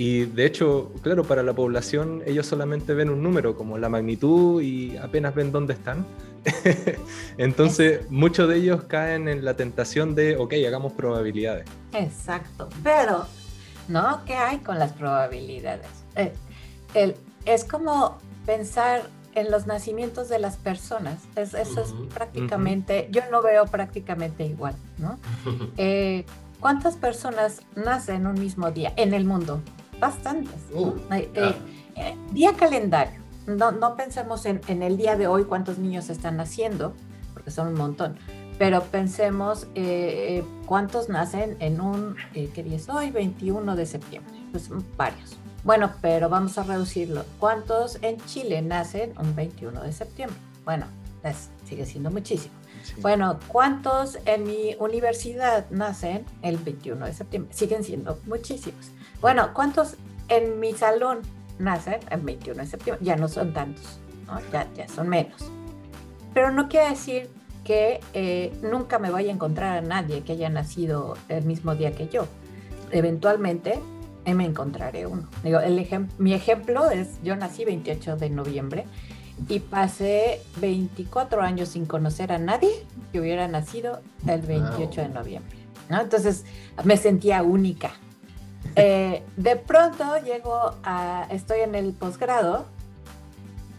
Y 0.00 0.24
de 0.24 0.46
hecho, 0.46 0.94
claro, 1.02 1.24
para 1.24 1.42
la 1.42 1.52
población 1.52 2.22
ellos 2.24 2.46
solamente 2.46 2.94
ven 2.94 3.10
un 3.10 3.22
número 3.22 3.54
como 3.54 3.76
la 3.76 3.90
magnitud 3.90 4.62
y 4.62 4.96
apenas 4.96 5.34
ven 5.34 5.52
dónde 5.52 5.74
están. 5.74 6.06
Entonces, 7.36 8.10
muchos 8.10 8.48
de 8.48 8.56
ellos 8.56 8.84
caen 8.84 9.28
en 9.28 9.44
la 9.44 9.56
tentación 9.56 10.14
de, 10.14 10.38
ok, 10.38 10.54
hagamos 10.66 10.94
probabilidades. 10.94 11.66
Exacto, 11.92 12.70
pero, 12.82 13.26
¿no? 13.88 14.24
¿Qué 14.24 14.36
hay 14.36 14.60
con 14.60 14.78
las 14.78 14.92
probabilidades? 14.92 15.90
Eh, 16.16 16.32
el, 16.94 17.14
es 17.44 17.64
como 17.66 18.16
pensar 18.46 19.02
en 19.34 19.50
los 19.50 19.66
nacimientos 19.66 20.30
de 20.30 20.38
las 20.38 20.56
personas. 20.56 21.18
eso 21.36 21.58
es 21.58 21.94
prácticamente, 22.14 23.08
yo 23.10 23.20
lo 23.30 23.42
veo 23.42 23.66
prácticamente 23.66 24.46
igual, 24.46 24.76
¿no? 24.96 25.18
Eh, 25.76 26.24
¿Cuántas 26.58 26.96
personas 26.96 27.62
nacen 27.74 28.26
un 28.26 28.40
mismo 28.40 28.70
día 28.70 28.94
en 28.96 29.12
el 29.12 29.26
mundo? 29.26 29.62
Bastantes. 30.00 30.60
Uh, 30.74 30.94
eh, 31.10 31.54
día 32.32 32.54
calendario 32.54 33.20
no, 33.46 33.72
no 33.72 33.96
pensemos 33.96 34.46
en, 34.46 34.60
en, 34.68 34.82
el 34.82 34.96
día 34.96 35.16
de 35.16 35.26
hoy 35.26 35.44
cuántos 35.44 35.78
niños 35.78 36.08
están 36.10 36.36
naciendo, 36.36 36.94
porque 37.32 37.50
son 37.50 37.68
un 37.68 37.74
montón, 37.74 38.16
pero 38.58 38.82
pensemos 38.84 39.64
eh, 39.74 40.38
eh, 40.38 40.44
cuántos 40.66 41.08
nacen 41.08 41.56
en 41.60 41.80
un, 41.80 42.16
eh, 42.34 42.50
¿qué 42.54 42.62
día 42.62 42.76
es 42.76 42.88
hoy? 42.88 43.10
21 43.10 43.76
de 43.76 43.86
septiembre, 43.86 44.32
pues 44.52 44.68
varios. 44.96 45.36
Bueno, 45.62 45.92
pero 46.00 46.28
vamos 46.28 46.56
a 46.56 46.62
reducirlo. 46.62 47.24
¿Cuántos 47.38 47.98
en 48.02 48.16
Chile 48.24 48.62
nacen 48.62 49.12
un 49.18 49.34
21 49.34 49.82
de 49.82 49.92
septiembre? 49.92 50.38
Bueno, 50.64 50.86
pues, 51.20 51.50
sigue 51.66 51.84
siendo 51.84 52.10
muchísimo. 52.10 52.54
Bueno, 53.02 53.38
¿cuántos 53.46 54.18
en 54.24 54.44
mi 54.44 54.74
universidad 54.78 55.68
nacen 55.70 56.24
el 56.40 56.56
21 56.56 57.04
de 57.04 57.12
septiembre? 57.12 57.54
Siguen 57.54 57.84
siendo 57.84 58.18
muchísimos. 58.26 58.90
Bueno, 59.20 59.52
¿cuántos 59.54 59.96
en 60.28 60.60
mi 60.60 60.72
salón 60.72 61.20
nacen 61.60 62.00
el 62.10 62.20
21 62.20 62.62
de 62.62 62.66
septiembre. 62.66 63.04
Ya 63.04 63.16
no 63.16 63.28
son 63.28 63.52
tantos, 63.52 64.00
Ya, 64.52 64.66
ya 64.74 64.88
son 64.88 65.08
menos. 65.08 65.50
Pero 66.34 66.50
no 66.50 66.68
quiere 66.68 66.90
decir 66.90 67.28
que 67.64 68.00
eh, 68.14 68.52
nunca 68.62 68.98
me 68.98 69.10
vaya 69.10 69.30
a 69.30 69.34
encontrar 69.34 69.78
a 69.78 69.80
nadie 69.82 70.22
que 70.22 70.32
haya 70.32 70.48
nacido 70.48 71.16
el 71.28 71.44
mismo 71.44 71.74
día 71.74 71.92
que 71.92 72.08
yo. 72.08 72.26
Eventualmente 72.90 73.78
eh, 74.24 74.34
me 74.34 74.44
encontraré 74.44 75.06
uno. 75.06 75.28
Digo, 75.44 75.60
el 75.60 75.86
mi 76.18 76.32
ejemplo 76.32 76.90
es, 76.90 77.22
yo 77.22 77.36
nací 77.36 77.64
28 77.64 78.16
de 78.16 78.30
noviembre 78.30 78.86
y 79.48 79.60
pasé 79.60 80.40
24 80.60 81.42
años 81.42 81.70
sin 81.70 81.86
conocer 81.86 82.32
a 82.32 82.38
nadie 82.38 82.70
que 83.12 83.20
hubiera 83.20 83.48
nacido 83.48 84.00
el 84.26 84.40
28 84.40 85.02
de 85.02 85.08
noviembre. 85.08 85.58
¿no? 85.88 86.00
Entonces 86.00 86.44
me 86.84 86.96
sentía 86.96 87.42
única, 87.42 87.92
eh, 88.76 89.22
de 89.36 89.56
pronto 89.56 90.16
llego 90.24 90.76
a, 90.84 91.26
estoy 91.30 91.60
en 91.60 91.74
el 91.74 91.92
posgrado 91.92 92.66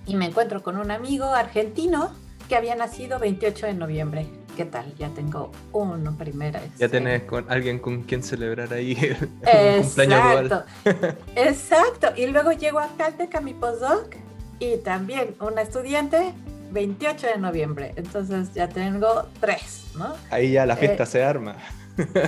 y 0.05 0.15
me 0.15 0.25
encuentro 0.25 0.61
con 0.63 0.77
un 0.77 0.91
amigo 0.91 1.25
argentino 1.25 2.11
que 2.49 2.55
había 2.55 2.75
nacido 2.75 3.19
28 3.19 3.67
de 3.67 3.73
noviembre. 3.73 4.27
¿Qué 4.57 4.65
tal? 4.65 4.93
Ya 4.95 5.09
tengo 5.09 5.51
uno 5.71 6.17
primera. 6.17 6.61
Ya 6.77 6.89
tenés 6.89 7.23
con 7.23 7.49
alguien 7.49 7.79
con 7.79 8.03
quien 8.03 8.21
celebrar 8.21 8.73
ahí 8.73 8.97
el, 9.43 9.83
cumpleaños 9.83 10.63
Exacto. 11.35 12.07
Y 12.17 12.27
luego 12.27 12.51
llego 12.51 12.79
a 12.79 12.89
Caltech 12.97 13.33
a 13.35 13.41
mi 13.41 13.53
postdoc 13.53 14.15
y 14.59 14.77
también 14.77 15.35
una 15.39 15.61
estudiante 15.61 16.33
28 16.71 17.27
de 17.27 17.37
noviembre. 17.37 17.93
Entonces 17.95 18.53
ya 18.53 18.67
tengo 18.67 19.27
tres, 19.39 19.85
¿no? 19.97 20.13
Ahí 20.29 20.51
ya 20.51 20.65
la 20.65 20.75
fiesta 20.75 21.03
eh, 21.03 21.07
se 21.07 21.23
arma. 21.23 21.55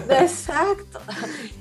Exacto. 0.10 1.00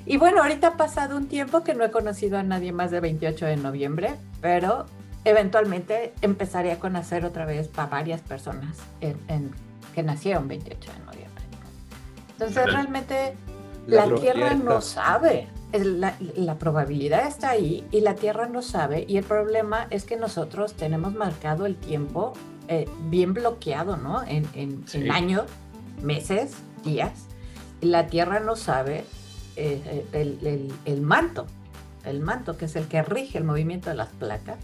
Y 0.05 0.17
bueno, 0.17 0.41
ahorita 0.41 0.67
ha 0.67 0.77
pasado 0.77 1.17
un 1.17 1.27
tiempo 1.27 1.63
que 1.63 1.73
no 1.73 1.83
he 1.83 1.91
conocido 1.91 2.37
a 2.37 2.43
nadie 2.43 2.71
más 2.71 2.91
de 2.91 2.99
28 2.99 3.45
de 3.45 3.57
noviembre, 3.57 4.15
pero 4.41 4.85
eventualmente 5.25 6.13
empezaré 6.21 6.71
a 6.71 6.79
conocer 6.79 7.25
otra 7.25 7.45
vez 7.45 7.69
a 7.77 7.85
varias 7.85 8.21
personas 8.21 8.77
en, 9.01 9.51
que 9.93 10.03
nacieron 10.03 10.47
28 10.47 10.91
de 10.91 10.99
noviembre. 11.05 11.43
Entonces 12.33 12.65
realmente 12.65 13.33
la, 13.87 14.13
Tierra 14.15 14.53
no 14.55 14.81
sabe. 14.81 15.47
La, 15.71 16.15
la, 16.35 16.59
probabilidad 16.59 17.25
está 17.25 17.49
ahí 17.49 17.83
y 17.89 18.01
la 18.01 18.13
Tierra 18.13 18.47
no 18.47 18.61
sabe 18.61 19.05
y 19.07 19.17
el 19.17 19.23
problema 19.23 19.87
es 19.89 20.03
que 20.03 20.17
nosotros 20.17 20.73
tenemos 20.73 21.15
marcado 21.15 21.65
el 21.65 21.75
tiempo 21.77 22.33
eh, 22.67 22.87
bien 23.09 23.33
bloqueado, 23.33 23.97
¿no? 23.97 24.23
En, 24.23 24.47
en 24.53 25.11
años, 25.11 25.45
meses, 26.01 26.53
días 26.83 27.27
la 27.83 28.07
Tierra 28.07 28.39
no 28.39 28.55
sabe 28.55 29.05
eh, 29.55 30.05
el, 30.85 31.01
manto, 31.01 31.47
el 32.05 32.19
manto 32.19 32.57
que 32.57 32.65
es 32.65 32.75
el 32.75 32.87
que 32.87 33.01
rige 33.03 33.37
el 33.37 33.43
movimiento 33.43 33.89
de 33.89 33.95
las 33.95 34.09
placas. 34.09 34.57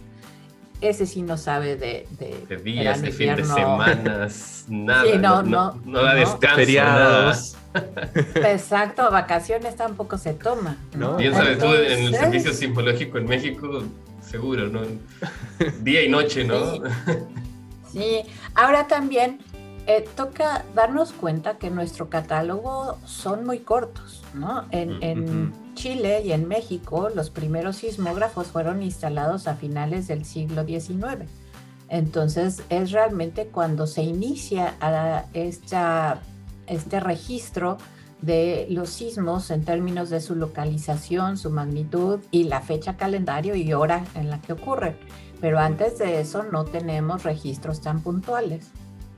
Ese 0.82 1.06
sí 1.06 1.22
no 1.24 1.38
sabe 1.38 1.76
de, 1.76 2.08
de, 2.18 2.58
días, 2.58 3.02
de 3.02 3.12
fin 3.12 3.36
de 3.36 3.44
semanas, 3.44 4.66
nada. 4.70 5.04
no, 5.18 5.44
no, 5.44 5.82
no, 5.84 6.02
da 6.02 6.16
descanso, 6.16 6.56
feriados. 6.56 7.58
Exacto, 8.36 9.12
vacaciones 9.12 9.76
tampoco 9.76 10.18
se 10.18 10.34
toma. 10.34 10.78
¿no? 10.96 11.18
Piensa 11.18 11.44
tú 11.58 11.66
en 11.74 12.06
el 12.06 12.16
servicio 12.16 12.54
sismológico 12.54 13.18
en 13.18 13.26
México, 13.26 13.84
seguro, 14.22 14.68
¿no? 14.68 14.82
Día 15.82 16.04
y 16.04 16.10
noche, 16.10 16.46
¿no? 16.46 16.82
sí. 17.92 18.22
ahora 18.56 18.88
también 18.88 19.40
eh, 19.90 20.08
toca 20.16 20.66
darnos 20.76 21.14
cuenta 21.14 21.58
que 21.58 21.72
nuestro 21.72 22.12
catálogo 22.12 23.00
son 23.06 23.44
muy 23.44 23.62
cortos, 23.62 24.22
¿no? 24.36 24.66
En, 24.70 25.48
mm, 25.48 25.74
Chile 25.74 26.22
y 26.24 26.32
en 26.32 26.48
México 26.48 27.10
los 27.16 27.32
primeros 27.32 27.78
sismógrafos 27.78 28.50
fueron 28.50 28.84
instalados 28.84 29.48
a 29.48 29.56
finales 29.56 30.08
del 30.08 30.26
siglo 30.26 30.64
XIX. 30.64 31.28
Entonces 31.88 32.62
es 32.70 32.92
realmente 32.92 33.48
cuando 33.48 33.88
se 33.88 34.04
inicia 34.04 34.76
esta, 35.34 36.20
este 36.68 37.00
registro 37.00 37.80
de 38.22 38.68
los 38.70 38.92
sismos 38.92 39.50
en 39.50 39.66
términos 39.66 40.12
de 40.12 40.22
su 40.22 40.36
localización, 40.36 41.36
su 41.36 41.50
magnitud 41.50 42.20
y 42.30 42.44
la 42.44 42.62
fecha 42.62 42.96
calendario 42.96 43.56
y 43.56 43.74
hora 43.74 44.06
en 44.14 44.30
la 44.30 44.40
que 44.40 44.54
ocurren. 44.54 44.96
Pero 45.42 45.58
antes 45.58 45.98
de 45.98 46.22
eso 46.22 46.44
no 46.44 46.66
tenemos 46.66 47.24
registros 47.24 47.82
tan 47.82 48.02
puntuales 48.02 48.70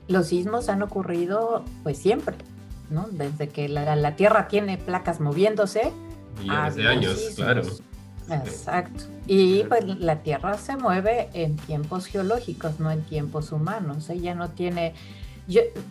los 0.08 0.28
sismos 0.28 0.68
han 0.68 0.82
ocurrido 0.82 1.64
pues 1.82 1.98
siempre, 1.98 2.36
¿no? 2.90 3.08
Desde 3.10 3.48
que 3.48 3.68
la, 3.68 4.16
Tierra 4.16 4.48
tiene 4.48 4.78
placas 4.78 5.20
moviéndose. 5.20 5.92
Millones 6.40 6.76
de 6.76 6.88
años, 6.88 7.32
claro. 7.36 7.62
Exacto. 8.30 9.04
Y 9.26 9.64
pues 9.64 9.84
la 9.84 10.20
Tierra 10.22 10.56
se 10.58 10.76
mueve 10.76 11.28
en 11.34 11.56
tiempos 11.56 12.06
geológicos, 12.06 12.80
no 12.80 12.90
en 12.90 13.02
tiempos 13.02 13.52
humanos. 13.52 14.10
Ella 14.10 14.34
no 14.34 14.50
tiene, 14.50 14.94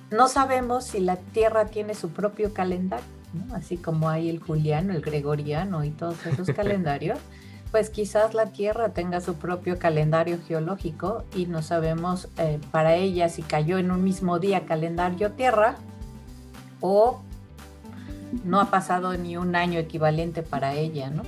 no 0.10 0.28
sabemos 0.28 0.86
si 0.86 1.00
la 1.00 1.18
Tierra 1.18 1.66
tiene 1.66 1.94
su 1.94 2.10
propio 2.10 2.54
calendario, 2.54 3.06
así 3.54 3.78
como 3.78 4.10
hay 4.10 4.30
el 4.30 4.40
juliano, 4.40 4.94
el 4.94 5.02
gregoriano 5.02 5.84
y 5.84 5.92
todos 5.92 6.26
esos 6.26 6.48
calendarios 6.56 7.20
pues 7.72 7.90
quizás 7.90 8.34
la 8.34 8.48
Tierra 8.48 8.90
tenga 8.90 9.22
su 9.22 9.36
propio 9.36 9.80
calendario 9.80 10.38
geológico 10.46 11.24
y 11.36 11.46
no 11.46 11.62
sabemos 11.62 12.28
eh, 12.38 12.60
para 12.72 12.96
ella 12.96 13.30
si 13.30 13.42
cayó 13.42 13.78
en 13.78 13.92
un 13.92 14.04
mismo 14.04 14.40
día 14.40 14.66
calendario 14.66 15.32
Tierra 15.32 15.78
o 16.82 17.22
no 18.44 18.60
ha 18.60 18.70
pasado 18.70 19.18
ni 19.18 19.38
un 19.38 19.56
año 19.56 19.80
equivalente 19.80 20.44
para 20.44 20.74
ella, 20.74 21.10
¿no? 21.10 21.24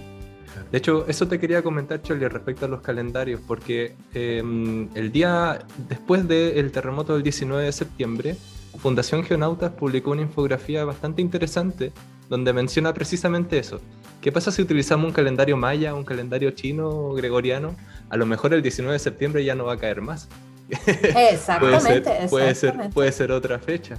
De 0.72 0.78
hecho, 0.78 1.06
eso 1.08 1.28
te 1.28 1.40
quería 1.40 1.64
comentar, 1.64 2.02
Choli, 2.02 2.28
respecto 2.28 2.66
a 2.66 2.70
los 2.70 2.82
calendarios, 2.82 3.42
porque 3.48 3.96
em, 4.14 4.88
el 4.94 5.12
día 5.12 5.60
después 5.90 6.28
del 6.28 6.72
terremoto 6.72 7.14
del 7.14 7.24
19 7.24 7.66
de 7.66 7.72
septiembre, 7.72 8.36
Fundación 8.80 9.24
Geonautas 9.24 9.72
publicó 9.72 10.12
una 10.12 10.22
infografía 10.22 10.84
bastante 10.86 11.22
interesante 11.22 11.92
donde 12.30 12.54
menciona 12.54 12.94
precisamente 12.94 13.60
eso, 13.60 13.80
¿Qué 14.24 14.32
pasa 14.32 14.54
si 14.54 14.62
utilizamos 14.62 15.06
un 15.06 15.12
calendario 15.12 15.58
maya, 15.58 15.94
un 15.94 16.06
calendario 16.06 16.50
chino 16.52 17.10
gregoriano? 17.10 17.76
A 18.10 18.16
lo 18.16 18.26
mejor 18.26 18.54
el 18.54 18.62
19 18.62 18.94
de 18.94 19.00
septiembre 19.00 19.44
ya 19.44 19.54
no 19.54 19.66
va 19.66 19.74
a 19.74 19.78
caer 19.78 20.00
más. 20.00 20.30
Exactamente, 20.70 22.10
puede, 22.30 22.56
ser, 22.56 22.90
puede, 22.94 23.12
ser, 23.12 23.34
otra 23.34 23.60
fecha. 23.60 23.98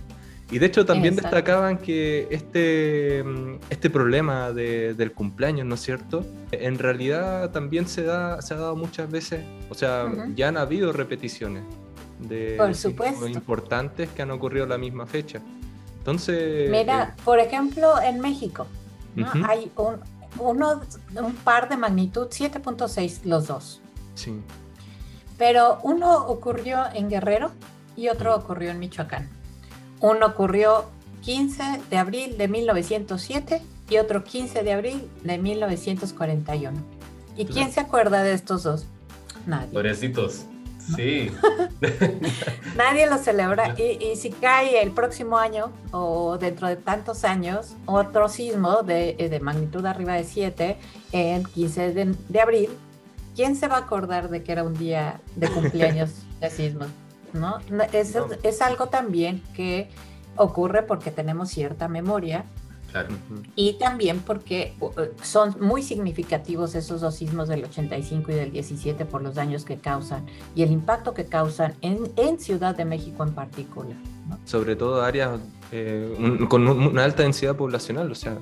Y 0.51 0.59
de 0.59 0.65
hecho 0.65 0.87
también 0.87 1.15
destacaban 1.15 1.77
que 1.77 2.27
este, 2.31 3.23
este 3.69 3.91
problema 3.91 4.51
del 4.53 5.13
cumpleaños, 5.13 5.67
¿no 5.67 5.75
es 5.75 5.83
cierto? 5.83 6.25
En 6.53 6.79
realidad 6.79 7.51
también 7.51 7.87
se, 7.87 8.05
da, 8.05 8.41
se 8.41 8.55
ha 8.55 8.57
dado 8.57 8.77
muchas 8.77 9.11
veces, 9.11 9.45
o 9.69 9.75
sea, 9.75 10.11
ya 10.35 10.49
han 10.49 10.57
habido 10.57 10.95
repeticiones 10.95 11.65
de 12.19 12.57
por 12.57 13.29
importantes 13.29 14.09
que 14.09 14.23
han 14.23 14.31
ocurrido 14.31 14.65
la 14.65 14.79
misma 14.79 15.05
fecha. 15.05 15.43
Entonces... 15.99 16.71
Mira, 16.71 17.15
eh, 17.15 17.21
por 17.27 17.41
ejemplo, 17.41 18.01
en 18.01 18.21
México 18.21 18.67
hay 19.47 19.71
un, 19.77 20.01
uno, 20.39 20.81
un 21.17 21.35
par 21.35 21.69
de 21.69 21.77
magnitud 21.77 22.29
7.6 22.29 23.25
los 23.25 23.47
dos. 23.47 23.81
Sí. 24.15 24.41
Pero 25.39 25.79
uno 25.83 26.27
ocurrió 26.27 26.85
en 26.95 27.09
Guerrero 27.09 27.51
y 27.97 28.09
otro 28.09 28.37
ocurrió 28.37 28.71
en 28.71 28.79
Michoacán. 28.79 29.29
Uno 30.01 30.27
ocurrió 30.27 30.85
15 31.23 31.63
de 31.91 31.97
abril 31.97 32.37
de 32.37 32.49
1907 32.49 33.63
y 33.89 33.97
otro 33.99 34.25
15 34.25 34.63
de 34.63 34.73
abril 34.73 35.09
de 35.23 35.39
1941. 35.39 36.79
¿Y 37.37 37.47
quién 37.47 37.73
se 37.73 37.81
acuerda 37.81 38.23
de 38.23 38.33
estos 38.33 38.63
dos? 38.63 38.87
Nadie. 39.47 39.73
Pobrecitos. 39.73 40.47
Sí. 40.97 41.31
Nadie 42.77 43.07
lo 43.09 43.19
celebra. 43.19 43.75
Y, 43.79 44.17
si 44.17 44.31
cae 44.31 44.83
el 44.83 44.93
próximo 44.93 45.39
año 45.39 45.73
o 45.93 46.39
dentro 46.39 46.69
de 46.69 46.77
tantos 46.77 47.25
años 47.25 47.75
otro 47.87 48.29
sismo 48.29 48.83
de, 48.83 49.17
eh, 49.19 49.41
magnitud 49.41 49.85
arriba 49.87 50.15
de 50.15 50.25
7 50.25 50.77
en 51.13 51.45
15 51.45 51.93
de, 51.93 52.41
abril, 52.41 52.71
¿quién 53.35 53.57
se 53.57 53.69
va 53.69 53.77
a 53.77 53.81
acordar 53.81 54.29
de 54.29 54.43
que 54.43 54.53
era 54.53 54.65
un 54.65 54.75
día 54.75 55.21
de 55.37 55.49
cumpleaños 55.49 56.11
de 56.41 56.51
sismos? 56.51 56.89
¿No? 57.33 57.59
Es, 57.93 58.17
es 58.43 58.63
algo 58.63 58.87
también 58.87 59.43
que 59.55 59.89
ocurre 60.37 60.83
porque 60.83 61.11
tenemos 61.11 61.51
cierta 61.51 61.89
memoria 61.89 62.45
y 63.57 63.75
también 63.75 64.21
porque 64.21 64.75
eh, 64.99 65.13
son 65.23 65.57
muy 65.61 65.83
significativos 65.83 66.75
esos 66.75 67.01
dos 67.01 67.15
sismos 67.17 67.49
del 67.49 67.65
85 67.65 68.33
y 68.33 68.35
del 68.35 68.53
17 68.53 69.05
por 69.05 69.23
los 69.23 69.35
daños 69.35 69.65
que 69.65 69.79
causan 69.79 70.27
y 70.55 70.63
el 70.63 70.71
impacto 70.71 71.15
que 71.15 71.25
causan 71.25 71.75
en, 71.81 72.13
en 72.17 72.39
Ciudad 72.39 72.77
de 72.77 72.85
México 72.85 73.25
en 73.25 73.35
particular. 73.35 73.97
Sobre 74.45 74.77
todo 74.77 75.03
áreas 75.03 75.41
eh, 75.73 76.47
con 76.49 76.67
una 76.69 77.05
alta 77.05 77.23
densidad 77.23 77.57
poblacional, 77.57 78.11
o 78.11 78.15
sea, 78.15 78.39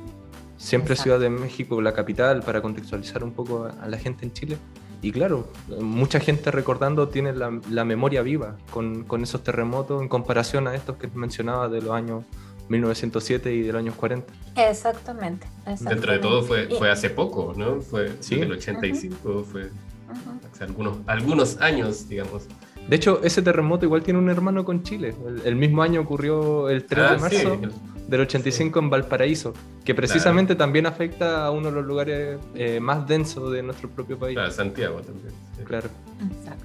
siempre 0.57 0.97
Ciudad 0.97 1.19
de 1.19 1.31
México 1.31 1.81
la 1.81 1.93
capital 1.93 2.43
para 2.43 2.61
contextualizar 2.63 3.25
un 3.25 3.33
poco 3.33 3.65
a, 3.65 3.89
la 3.89 3.99
gente 3.99 4.25
en 4.25 4.33
Chile. 4.33 4.59
Y 5.01 5.11
claro, 5.11 5.49
mucha 5.81 6.21
gente 6.21 6.53
recordando 6.53 7.09
tiene 7.09 7.33
la, 7.33 7.59
la 7.71 7.85
memoria 7.85 8.23
viva 8.23 8.57
con, 8.71 9.03
con, 9.03 9.25
esos 9.25 9.43
terremotos 9.43 10.01
en 10.01 10.09
comparación 10.09 10.69
a 10.69 10.77
estos 10.77 10.97
que 10.97 11.09
mencionaba 11.09 11.69
de 11.69 11.83
los 11.83 11.91
años 11.93 12.23
1907 12.69 13.55
y 13.55 13.63
de 13.63 13.73
los 13.73 13.81
años 13.81 13.95
40. 13.97 14.33
Exactamente. 14.57 15.47
Dentro 15.81 16.13
de 16.13 16.19
todo 16.19 16.43
fue, 16.43 16.69
fue 16.69 16.91
hace 16.91 17.11
poco, 17.11 17.55
¿no? 17.57 17.81
Fue 17.81 18.13
¿Sí? 18.21 18.37
el 18.37 18.53
85, 18.53 19.45
fue 19.51 19.71
hace 20.53 20.65
algunos, 20.65 20.99
algunos 21.07 21.61
años, 21.61 22.09
digamos. 22.09 22.47
De 22.89 22.97
hecho, 22.97 23.21
ese 23.23 23.43
terremoto 23.43 23.85
igual 23.85 24.03
tiene 24.03 24.19
un 24.19 24.29
hermano 24.29 24.65
con 24.65 24.83
Chile. 24.83 25.15
El, 25.45 25.57
mismo 25.57 25.83
año 25.83 26.01
ocurrió 26.01 26.69
el 26.69 26.85
3 26.85 27.03
de 27.03 27.15
ah, 27.15 27.19
marzo 27.19 27.61
del 28.09 28.21
85 28.21 28.79
en 28.79 28.91
Valparaíso, 28.91 29.55
que 29.85 29.95
precisamente 29.95 30.57
también 30.57 30.87
afecta 30.87 31.47
a 31.47 31.51
uno 31.51 31.69
de 31.69 31.75
los 31.77 31.85
lugares 31.85 32.39
eh, 32.55 32.81
más 32.81 33.07
densos 33.07 33.53
de 33.53 33.63
nuestro 33.63 33.89
propio 33.89 34.19
país. 34.19 34.35
Claro, 34.35 34.51
Santiago 34.51 35.01
también. 35.01 35.33
Claro. 35.65 35.89
Exacto. 36.39 36.65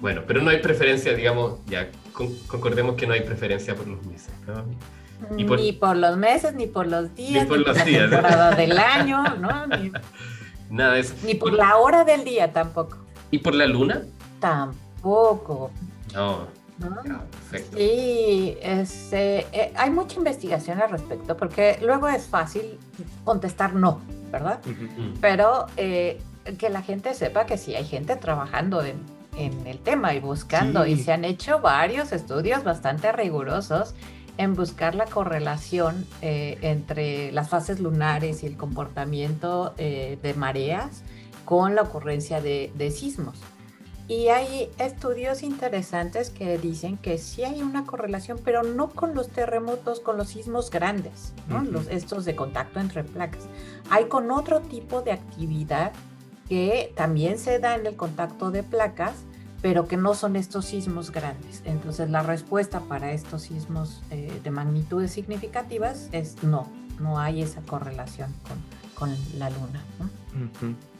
Bueno, 0.00 0.22
pero 0.26 0.42
no 0.42 0.50
hay 0.50 0.58
preferencia, 0.58 1.14
digamos, 1.14 1.58
ya 1.66 1.88
concordemos 2.46 2.96
que 2.96 3.06
no 3.06 3.14
hay 3.14 3.22
preferencia 3.22 3.74
por 3.74 3.88
los 3.88 4.04
meses, 4.04 4.32
¿no? 4.46 4.64
Ni 5.30 5.72
por 5.72 5.96
los 5.96 6.16
meses, 6.16 6.54
ni 6.54 6.66
por 6.66 6.86
los 6.86 7.14
días, 7.14 7.44
ni 7.44 7.48
por, 7.48 7.58
los 7.58 7.76
la 7.76 7.84
días. 7.84 8.10
temporada 8.10 8.54
del 8.54 8.78
año, 8.78 9.24
¿no? 9.36 9.66
Ni, 9.66 9.90
Nada 10.70 10.94
de 10.94 11.00
eso. 11.00 11.14
Ni 11.24 11.34
por 11.34 11.52
la 11.52 11.76
hora 11.76 12.04
del 12.04 12.24
día 12.24 12.52
tampoco. 12.52 12.98
¿Y 13.30 13.38
por 13.38 13.54
la 13.54 13.66
luna? 13.66 14.02
Tampoco. 14.40 15.70
No. 16.14 16.46
perfecto. 16.78 17.76
Sí, 17.76 18.56
este, 18.60 19.46
eh, 19.52 19.72
hay 19.76 19.90
mucha 19.90 20.16
investigación 20.18 20.80
al 20.80 20.90
respecto, 20.90 21.36
porque 21.36 21.78
luego 21.82 22.08
es 22.08 22.26
fácil 22.26 22.78
contestar 23.24 23.74
no, 23.74 24.00
¿verdad? 24.30 24.60
Pero 25.20 25.66
eh, 25.76 26.20
que 26.58 26.68
la 26.70 26.82
gente 26.82 27.14
sepa 27.14 27.46
que 27.46 27.58
sí 27.58 27.74
hay 27.74 27.84
gente 27.84 28.16
trabajando 28.16 28.82
en, 28.82 28.96
en 29.36 29.66
el 29.66 29.78
tema 29.78 30.14
y 30.14 30.20
buscando, 30.20 30.86
y 30.86 30.96
se 30.96 31.12
han 31.12 31.24
hecho 31.24 31.60
varios 31.60 32.12
estudios 32.12 32.64
bastante 32.64 33.12
rigurosos 33.12 33.94
en 34.38 34.54
buscar 34.54 34.94
la 34.94 35.06
correlación 35.06 36.06
eh, 36.22 36.58
entre 36.62 37.32
las 37.32 37.48
fases 37.48 37.80
lunares 37.80 38.42
y 38.42 38.46
el 38.46 38.56
comportamiento 38.56 39.74
eh, 39.78 40.18
de 40.22 40.34
mareas 40.34 41.02
con 41.44 41.74
la 41.74 41.82
ocurrencia 41.82 42.40
de, 42.40 42.90
sismos. 42.94 43.38
Y 44.08 44.28
hay 44.28 44.70
estudios 44.78 45.42
interesantes 45.42 46.30
que 46.30 46.58
dicen 46.58 46.96
que 46.96 47.18
sí 47.18 47.42
hay 47.42 47.62
una 47.62 47.86
correlación, 47.86 48.38
pero 48.44 48.62
no 48.62 48.90
con 48.90 49.14
los 49.14 49.28
terremotos, 49.28 49.98
con 49.98 50.16
los 50.16 50.28
sismos 50.28 50.70
grandes, 50.70 51.32
los, 51.70 51.88
estos 51.88 52.24
de 52.24 52.36
contacto 52.36 52.78
entre 52.78 53.02
placas. 53.02 53.48
Hay 53.90 54.04
con 54.04 54.30
otro 54.30 54.60
tipo 54.60 55.02
de 55.02 55.12
actividad 55.12 55.92
que 56.48 56.92
también 56.94 57.38
se 57.38 57.58
da 57.58 57.74
en 57.74 57.86
el 57.86 57.96
contacto 57.96 58.52
de 58.52 58.62
placas, 58.62 59.14
pero 59.66 59.88
que 59.88 59.96
no 59.96 60.14
son 60.14 60.36
estos 60.36 60.66
sismos 60.66 61.10
grandes. 61.10 61.60
Entonces 61.64 62.08
la 62.08 62.22
respuesta 62.22 62.78
para 62.82 63.10
estos 63.10 63.42
sismos 63.42 64.00
eh, 64.12 64.30
de 64.44 64.50
magnitudes 64.52 65.10
significativas 65.10 66.08
es 66.12 66.40
no, 66.44 66.70
no 67.00 67.18
hay 67.18 67.42
esa 67.42 67.62
correlación 67.62 68.32
con, 68.94 69.08
con 69.08 69.16
la 69.40 69.50
luna. 69.50 69.82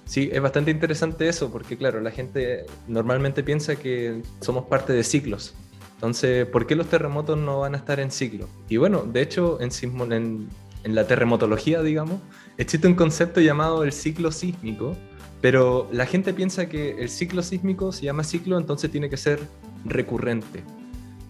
Sí, 0.05 0.31
es 0.33 0.43
bastante 0.43 0.73
interesante 0.73 1.29
eso, 1.29 1.49
porque 1.53 1.77
claro, 1.77 2.01
la 2.01 2.11
gente 2.11 2.67
normalmente 2.89 3.45
piensa 3.45 3.77
que 3.77 4.23
somos 4.41 4.65
parte 4.65 4.93
de 4.93 5.05
ciclos. 5.05 5.55
Entonces, 5.95 6.45
¿por 6.49 6.67
qué 6.67 6.75
los 6.75 6.89
terremotos 6.89 7.39
no 7.39 7.61
van 7.61 7.75
a 7.75 7.79
estar 7.79 8.01
en 8.01 8.11
ciclo? 8.11 8.49
Y 8.69 8.79
bueno, 8.79 9.05
de 9.05 9.23
hecho, 9.23 9.61
en, 9.61 9.71
en, 10.13 10.49
en 10.83 10.95
la 10.97 11.07
terremotología, 11.07 11.83
digamos, 11.83 12.19
existe 12.59 12.89
un 12.89 12.97
concepto 12.97 13.41
llamado 13.41 13.85
el 13.85 13.93
ciclo 13.93 14.33
sísmico, 14.33 14.97
pero 15.41 15.89
la 15.93 16.07
gente 16.07 16.33
piensa 16.33 16.69
que 16.69 17.03
el 17.03 17.11
ciclo 17.11 17.43
sísmico 17.43 17.93
se 17.93 18.05
llama 18.05 18.25
ciclo, 18.25 18.59
entonces 18.59 18.91
tiene 18.91 19.11
que 19.11 19.17
ser 19.17 19.41
recurrente. 19.85 20.63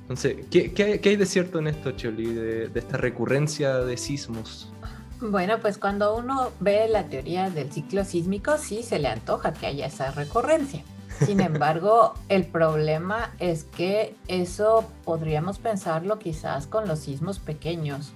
Entonces, 0.03 0.37
¿qué, 0.51 1.01
hay 1.05 1.16
de 1.16 1.27
cierto 1.27 1.59
en 1.59 1.66
esto, 1.66 1.90
Choli, 1.90 2.27
de, 2.27 2.71
esta 2.73 2.97
recurrencia 2.97 3.79
de 3.79 3.97
sismos? 3.97 4.73
Bueno, 5.21 5.59
pues 5.61 5.79
cuando 5.79 6.16
uno 6.16 6.53
ve 6.61 6.87
la 6.88 7.09
teoría 7.09 7.51
del 7.51 7.73
ciclo 7.73 8.05
sísmico, 8.05 8.57
sí 8.59 8.85
se 8.85 9.01
le 9.01 9.09
antoja 9.09 9.53
que 9.53 9.66
haya 9.66 9.87
esa 9.87 10.12
recurrencia. 10.12 10.85
Sin 11.25 11.40
embargo, 11.40 12.14
el 12.29 12.45
problema 12.45 13.35
es 13.40 13.64
que 13.64 14.14
eso 14.29 14.88
podríamos 15.05 15.59
pensarlo 15.59 16.21
quizás 16.21 16.69
con 16.69 16.87
los 16.87 17.01
sismos 17.01 17.40
pequeños, 17.40 18.12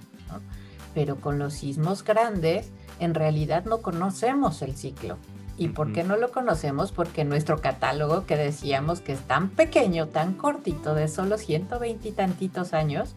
pero 0.93 1.17
con 1.17 1.39
los 1.39 1.55
sismos 1.55 2.05
grandes, 2.05 2.71
en 2.99 3.15
realidad 3.15 3.65
no 3.65 3.81
conocemos 3.81 4.61
el 4.61 4.77
ciclo. 4.77 5.17
¿Y 5.57 5.69
por 5.69 5.93
qué 5.93 6.03
no 6.03 6.17
lo 6.17 6.31
conocemos? 6.31 6.91
Porque 6.91 7.23
nuestro 7.25 7.61
catálogo, 7.61 8.25
que 8.25 8.35
decíamos 8.35 9.01
que 9.01 9.13
es 9.13 9.19
tan 9.21 9.49
pequeño, 9.49 10.07
tan 10.07 10.33
cortito, 10.33 10.95
de 10.95 11.07
solo 11.07 11.37
120 11.37 12.07
y 12.07 12.11
tantitos 12.11 12.73
años, 12.73 13.15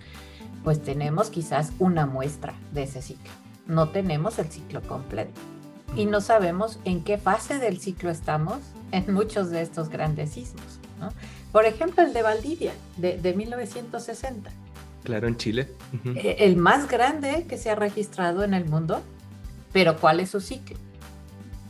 pues 0.63 0.83
tenemos 0.83 1.31
quizás 1.31 1.73
una 1.79 2.07
muestra 2.07 2.55
de 2.73 2.85
ese 2.85 3.03
ciclo. 3.03 3.31
No 3.67 3.91
tenemos 3.91 4.39
el 4.39 4.51
ciclo 4.51 4.83
completo. 4.83 5.41
Y 5.97 6.07
no 6.07 6.21
sabemos 6.21 6.81
en 6.85 7.05
qué 7.05 7.19
fase 7.19 7.59
del 7.59 7.79
ciclo 7.79 8.11
estamos 8.11 8.59
en 8.91 9.13
muchos 9.15 9.51
de 9.51 9.63
estos 9.63 9.89
grandes 9.89 10.31
sismos. 10.31 10.81
Por 11.53 11.67
ejemplo, 11.67 12.03
el 12.03 12.13
de 12.13 12.23
Valdivia, 12.23 12.73
de, 12.97 13.19
de 13.19 13.35
1960. 13.35 14.51
Claro, 15.05 15.29
en 15.29 15.37
Chile. 15.37 15.69
Eh, 16.17 16.37
el 16.41 16.57
más 16.57 16.89
grande 16.89 17.47
que 17.49 17.59
se 17.59 17.71
ha 17.71 17.75
registrado 17.75 18.43
en 18.43 18.55
el 18.55 18.65
mundo, 18.65 19.03
pero 19.73 19.99
¿cuál 19.99 20.21
es 20.21 20.31
su 20.31 20.41
ciclo? 20.41 20.77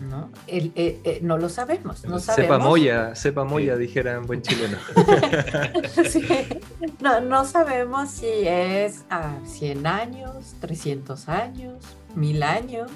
¿No? 0.01 0.31
El, 0.47 0.73
eh, 0.75 1.01
eh, 1.05 1.19
no 1.23 1.39
lo 1.39 1.49
sabemos, 1.49 2.05
no 2.05 2.19
sabemos. 2.19 2.57
Sepa 2.57 2.59
moya, 2.59 3.15
sepa 3.15 3.45
moya, 3.45 3.77
dijera 3.77 4.15
en 4.15 4.27
buen 4.27 4.43
chileno. 4.43 4.79
no, 7.01 7.21
no, 7.21 7.45
sabemos 7.45 8.11
si 8.11 8.27
es 8.27 9.05
a 9.11 9.39
100 9.47 9.87
años, 9.87 10.57
300 10.61 11.29
años, 11.29 11.75
1000 12.15 12.43
años, 12.43 12.91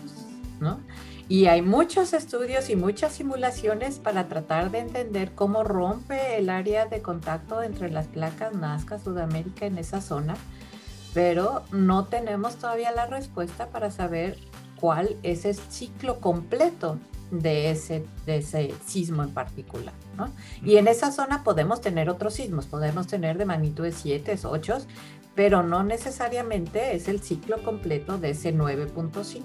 ¿no? 0.61 0.81
Y 1.31 1.47
hay 1.47 1.61
muchos 1.61 2.15
estudios 2.15 2.71
y 2.71 2.77
muchas 2.77 3.13
simulaciones 3.13 3.99
para 3.99 4.29
tratar 4.29 4.71
de 4.71 4.79
entender 4.79 5.33
cómo 5.35 5.63
rompe 5.63 6.39
el 6.39 6.49
área 6.49 6.87
de 6.87 7.03
contacto 7.03 7.63
entre 7.63 7.91
las 7.91 8.07
placas 8.07 8.55
Nazca, 8.55 8.99
Sudamérica 8.99 9.67
en 9.67 9.77
esa 9.77 10.01
zona, 10.01 10.37
pero 11.13 11.65
no 11.71 12.07
tenemos 12.07 12.57
todavía 12.57 12.93
la 12.93 13.07
respuesta 13.07 13.67
para 13.67 13.91
saber 13.91 14.39
cuál 14.81 15.17
es 15.23 15.45
el 15.45 15.55
ciclo 15.55 16.21
completo 16.21 16.99
de 17.31 17.71
ese, 17.71 18.05
de 18.27 18.39
ese 18.39 18.75
sismo 18.87 19.23
en 19.23 19.31
particular. 19.31 19.95
¿no? 20.17 20.31
Y 20.63 20.77
en 20.77 20.89
esa 20.89 21.13
zona 21.13 21.45
podemos 21.45 21.81
tener 21.81 22.09
otros 22.09 22.35
sismos, 22.35 22.67
podemos 22.67 23.07
tener 23.07 23.39
de 23.39 23.45
magnitud 23.45 23.87
7, 23.91 24.39
8, 24.43 24.79
pero 25.35 25.63
no 25.63 25.85
necesariamente 25.85 26.97
es 26.97 27.09
el 27.09 27.21
ciclo 27.21 27.63
completo 27.63 28.19
de 28.19 28.31
ese 28.31 28.55
9.5. 28.55 29.43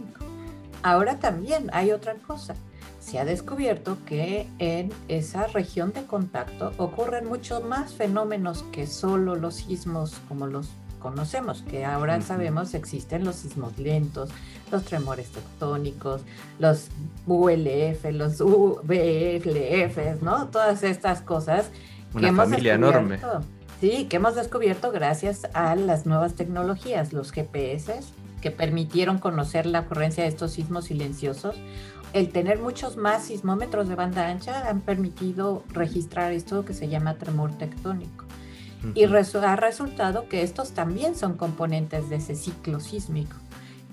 Ahora 0.82 1.20
también 1.20 1.70
hay 1.72 1.92
otra 1.92 2.16
cosa. 2.16 2.56
Se 3.00 3.20
ha 3.20 3.26
descubierto 3.26 3.98
que 4.06 4.48
en 4.60 4.92
esa 5.08 5.48
región 5.48 5.92
de 5.92 6.06
contacto 6.06 6.72
ocurren 6.78 7.28
muchos 7.28 7.64
más 7.64 7.94
fenómenos 7.94 8.64
que 8.72 8.88
solo 8.88 9.36
los 9.36 9.56
sismos 9.56 10.16
como 10.28 10.48
los 10.48 10.70
conocemos, 11.04 11.62
que 11.62 11.86
ahora 11.86 12.20
sabemos 12.22 12.74
existen 12.74 13.26
los 13.26 13.36
sismos 13.36 13.78
lentos, 13.78 14.30
los 14.72 14.86
tremores 14.86 15.28
tectónicos, 15.28 16.22
los 16.58 16.88
ULF, 17.28 18.06
los 18.12 18.42
UBLF, 18.42 20.22
¿no? 20.22 20.48
Todas 20.48 20.82
estas 20.82 21.22
cosas. 21.22 21.70
Una 22.16 22.30
que 22.30 22.36
familia 22.36 22.74
hemos 22.76 22.90
enorme. 22.90 23.20
Sí, 23.82 24.06
que 24.06 24.16
hemos 24.16 24.36
descubierto 24.36 24.92
gracias 24.92 25.46
a 25.54 25.76
las 25.76 26.06
nuevas 26.06 26.36
tecnologías, 26.36 27.12
los 27.12 27.32
GPS, 27.32 28.00
que 28.42 28.50
permitieron 28.50 29.20
conocer 29.20 29.66
la 29.66 29.82
ocurrencia 29.82 30.24
de 30.24 30.30
estos 30.30 30.54
sismos 30.54 30.86
silenciosos. 30.86 31.56
El 32.14 32.30
tener 32.30 32.60
muchos 32.60 32.96
más 32.96 33.26
sismómetros 33.26 33.90
de 33.90 33.96
banda 33.96 34.28
ancha 34.28 34.70
han 34.70 34.82
permitido 34.82 35.64
registrar 35.70 36.32
esto 36.32 36.64
que 36.64 36.74
se 36.74 36.88
llama 36.88 37.16
tremor 37.16 37.52
tectónico. 37.58 38.23
Y 38.96 39.06
ha 39.06 39.56
resultado 39.56 40.28
que 40.28 40.44
estos 40.44 40.72
también 40.72 41.16
son 41.16 41.38
componentes 41.38 42.10
de 42.10 42.18
ese 42.18 42.36
ciclo 42.36 42.80
sísmico 42.80 43.36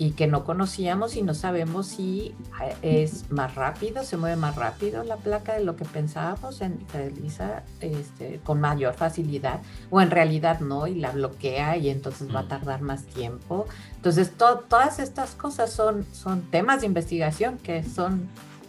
y 0.00 0.12
que 0.12 0.26
no 0.26 0.44
conocíamos 0.44 1.14
y 1.16 1.20
no 1.20 1.34
sabemos 1.34 1.88
si 1.88 2.34
eh, 2.62 3.02
es 3.02 3.30
más 3.30 3.54
rápido, 3.54 4.02
se 4.02 4.16
mueve 4.16 4.34
más 4.34 4.56
rápido 4.56 5.04
la 5.04 5.18
placa 5.18 5.52
de 5.52 5.62
lo 5.62 5.76
que 5.76 5.84
pensábamos, 5.84 6.56
se 6.56 6.72
realiza 6.94 7.64
este, 7.82 8.40
con 8.42 8.62
mayor 8.62 8.94
facilidad 8.94 9.60
o 9.90 10.00
en 10.00 10.10
realidad 10.10 10.60
no 10.60 10.86
y 10.86 10.94
la 10.94 11.10
bloquea 11.10 11.76
y 11.76 11.90
entonces 11.90 12.34
va 12.34 12.40
a 12.40 12.48
tardar 12.48 12.80
más 12.80 13.04
tiempo. 13.04 13.66
Entonces 13.94 14.32
todas 14.38 14.98
estas 15.00 15.34
cosas 15.34 15.70
son, 15.70 16.06
son 16.12 16.50
temas 16.50 16.80
de 16.80 16.86
investigación 16.86 17.58
que 17.58 17.84
son 17.84 18.26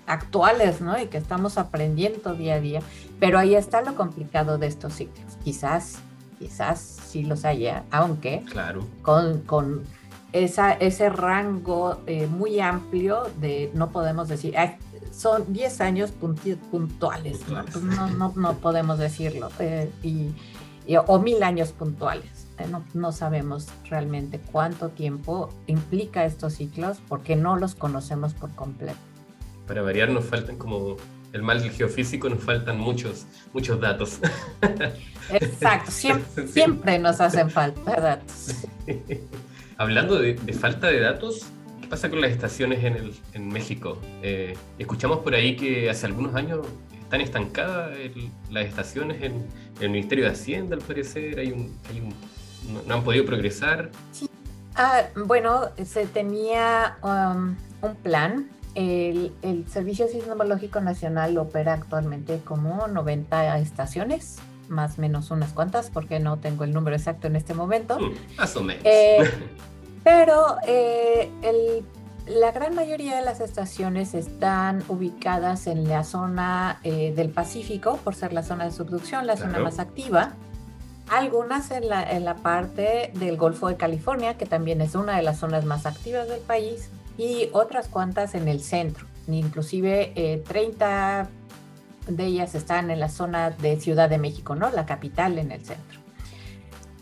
actuales, 0.07 0.81
¿no? 0.81 0.99
Y 0.99 1.05
que 1.05 1.17
estamos 1.17 1.57
aprendiendo 1.57 2.33
día 2.33 2.55
a 2.55 2.59
día, 2.59 2.81
pero 3.21 3.39
ahí 3.39 3.55
está 3.55 3.81
lo 3.83 3.95
complicado 3.95 4.57
de 4.57 4.67
estos 4.67 4.95
ciclos. 4.95 5.37
Quizás 5.45 5.99
quizás 6.41 6.79
sí 6.79 7.23
los 7.23 7.45
haya, 7.45 7.83
aunque 7.91 8.43
claro. 8.49 8.83
con, 9.03 9.41
con 9.41 9.83
esa, 10.33 10.73
ese 10.73 11.09
rango 11.09 12.01
eh, 12.07 12.25
muy 12.25 12.59
amplio 12.59 13.27
de 13.39 13.69
no 13.75 13.91
podemos 13.91 14.27
decir, 14.27 14.55
son 15.11 15.53
10 15.53 15.81
años 15.81 16.11
puntuales, 16.11 17.41
pues 17.45 17.83
¿no? 17.83 18.09
no, 18.09 18.33
no, 18.35 18.53
podemos 18.55 18.97
decirlo, 18.97 19.49
eh, 19.59 19.91
y, 20.01 20.33
o 21.05 21.19
mil 21.19 21.43
años 21.43 21.71
puntuales. 21.73 22.47
Eh, 22.57 22.65
no, 22.69 22.83
no, 22.95 23.11
sabemos 23.11 23.67
realmente 23.87 24.39
cuánto 24.39 24.89
tiempo 24.89 25.49
implica 25.67 26.25
estos 26.25 26.53
ciclos 26.55 26.97
porque 27.07 27.35
no 27.35 27.55
los 27.55 27.75
conocemos 27.75 28.33
por 28.33 28.49
completo. 28.55 28.97
Para 29.67 29.83
variar 29.83 30.09
nos 30.09 30.25
faltan 30.25 30.57
como 30.57 30.97
el 31.33 31.41
mal 31.41 31.61
geofísico 31.61 32.29
nos 32.29 32.43
faltan 32.43 32.79
muchos, 32.79 33.25
muchos 33.53 33.79
datos. 33.79 34.19
Exacto, 35.29 35.91
siempre, 36.47 36.99
nos 36.99 37.21
hacen 37.21 37.49
falta 37.49 37.99
datos. 37.99 38.55
Hablando 39.77 40.19
de, 40.19 40.35
falta 40.53 40.87
de 40.87 40.99
datos, 40.99 41.45
¿qué 41.81 41.87
pasa 41.87 42.09
con 42.09 42.21
las 42.21 42.31
estaciones 42.31 42.83
en, 42.83 42.95
el, 42.95 43.13
en 43.33 43.47
México? 43.47 43.99
Eh, 44.21 44.55
escuchamos 44.77 45.19
por 45.19 45.33
ahí 45.33 45.55
que 45.55 45.89
hace 45.89 46.05
algunos 46.05 46.35
años 46.35 46.65
están 47.11 47.21
estancadas 47.21 47.97
las 48.49 48.65
estaciones 48.65 49.21
en, 49.21 49.45
el 49.79 49.89
Ministerio 49.89 50.25
de 50.25 50.31
Hacienda, 50.31 50.75
al 50.75 50.81
parecer, 50.81 51.39
hay 51.39 51.51
un, 51.51 51.75
no, 52.85 52.93
han 52.93 53.03
podido 53.03 53.25
progresar. 53.25 53.89
Sí. 54.11 54.29
Ah, 54.75 55.01
bueno, 55.25 55.69
se 55.83 56.05
tenía 56.05 56.97
um, 57.01 57.55
un 57.81 57.95
plan 58.03 58.47
el, 58.75 59.65
Servicio 59.69 60.07
Sismológico 60.07 60.81
Nacional 60.81 61.37
opera 61.37 61.73
actualmente 61.73 62.41
como 62.43 62.87
90 62.87 63.57
estaciones, 63.59 64.37
más 64.69 64.97
o 64.97 65.01
menos 65.01 65.31
unas 65.31 65.51
cuantas, 65.51 65.89
porque 65.89 66.19
no 66.19 66.37
tengo 66.39 66.63
el 66.63 66.73
número 66.73 66.95
exacto 66.95 67.27
en 67.27 67.35
este 67.35 67.53
momento. 67.53 67.99
Mm, 67.99 68.37
más 68.37 68.55
o 68.55 68.61
menos. 68.61 68.83
Eh, 68.85 69.19
pero 70.03 70.57
eh, 70.67 71.29
la 72.27 72.51
gran 72.51 72.75
mayoría 72.75 73.15
de 73.17 73.23
las 73.23 73.41
estaciones 73.41 74.13
están 74.13 74.83
ubicadas 74.87 75.67
en 75.67 75.87
la 75.87 76.03
zona 76.03 76.79
eh, 76.83 77.13
del 77.15 77.29
Pacífico, 77.29 77.97
por 77.97 78.15
ser 78.15 78.33
la 78.33 78.43
zona 78.43 78.65
de 78.65 78.71
subducción, 78.71 79.27
la 79.27 79.37
zona 79.37 79.59
más 79.59 79.79
activa. 79.79 80.33
Algunas 81.09 81.71
en 81.71 81.89
la, 81.89 82.09
en 82.09 82.23
la 82.23 82.35
parte 82.35 83.11
del 83.15 83.35
Golfo 83.35 83.67
de 83.67 83.75
California, 83.75 84.37
que 84.37 84.45
también 84.45 84.79
es 84.79 84.95
una 84.95 85.17
de 85.17 85.23
las 85.23 85.39
zonas 85.39 85.65
más 85.65 85.85
activas 85.85 86.29
del 86.29 86.39
país 86.39 86.89
y 87.21 87.49
otras 87.53 87.87
cuantas 87.87 88.33
en 88.33 88.47
el 88.47 88.61
centro. 88.61 89.05
Inclusive 89.27 90.41
30 90.47 91.21
eh, 91.21 92.11
de 92.11 92.25
ellas 92.25 92.55
están 92.55 92.89
en 92.89 92.99
la 92.99 93.09
zona 93.09 93.51
de 93.51 93.79
Ciudad 93.79 94.09
de 94.09 94.17
México, 94.17 94.55
¿no? 94.55 94.71
La 94.71 94.87
capital 94.87 95.37
en 95.37 95.51
el 95.51 95.63
centro. 95.63 95.99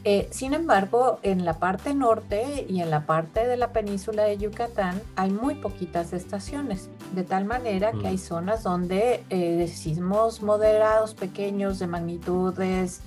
Eh, 0.04 0.28
sin 0.32 0.54
embargo, 0.54 1.20
en 1.24 1.46
la 1.46 1.54
parte 1.54 1.94
norte 1.94 2.66
y 2.68 2.82
en 2.82 2.90
la 2.90 3.06
parte 3.06 3.48
de 3.48 3.56
la 3.56 3.72
península 3.72 4.24
de 4.24 4.38
Yucatán 4.38 5.02
hay 5.16 5.30
muy 5.30 5.56
poquitas 5.56 6.12
estaciones, 6.12 6.90
de 7.16 7.24
tal 7.24 7.46
manera 7.46 7.94
que 7.94 8.08
hay 8.08 8.16
mm. 8.16 8.20
zonas 8.20 8.64
donde 8.64 9.24
eh, 9.30 9.70
sismos 9.74 10.42
moderados, 10.42 11.14
pequeños, 11.14 11.80
de 11.80 11.88
magnitudes 11.88 13.02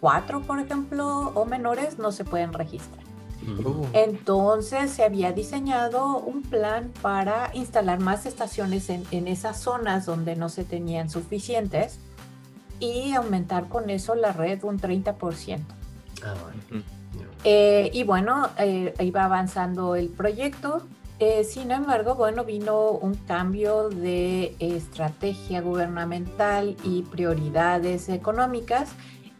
4, 0.00 0.42
por 0.42 0.58
ejemplo, 0.58 1.32
o 1.34 1.44
menores, 1.44 1.98
no 1.98 2.10
se 2.10 2.24
pueden 2.24 2.52
registrar. 2.52 2.97
Entonces 3.92 4.90
se 4.90 5.04
había 5.04 5.32
diseñado 5.32 6.18
un 6.18 6.42
plan 6.42 6.92
para 7.02 7.50
instalar 7.54 8.00
más 8.00 8.26
estaciones 8.26 8.90
en, 8.90 9.28
esas 9.28 9.60
zonas 9.60 10.06
donde 10.06 10.36
no 10.36 10.48
se 10.48 10.64
tenían 10.64 11.08
suficientes 11.08 11.98
y 12.80 13.12
aumentar 13.12 13.68
con 13.68 13.90
eso 13.90 14.14
la 14.14 14.32
red 14.32 14.62
un 14.64 14.78
30%. 14.78 15.60
Ah, 16.24 16.34
eh, 17.44 17.90
y 17.92 18.04
bueno, 18.04 18.48
eh, 18.58 18.94
iba 19.00 19.24
avanzando 19.24 19.94
el 19.94 20.08
proyecto. 20.08 20.82
Eh, 21.20 21.42
sin 21.44 21.70
embargo, 21.70 22.14
bueno, 22.14 22.44
vino 22.44 22.90
un 22.90 23.14
cambio 23.14 23.88
de 23.88 24.54
estrategia 24.60 25.60
gubernamental 25.60 26.76
y 26.84 27.02
prioridades 27.02 28.08
económicas 28.08 28.90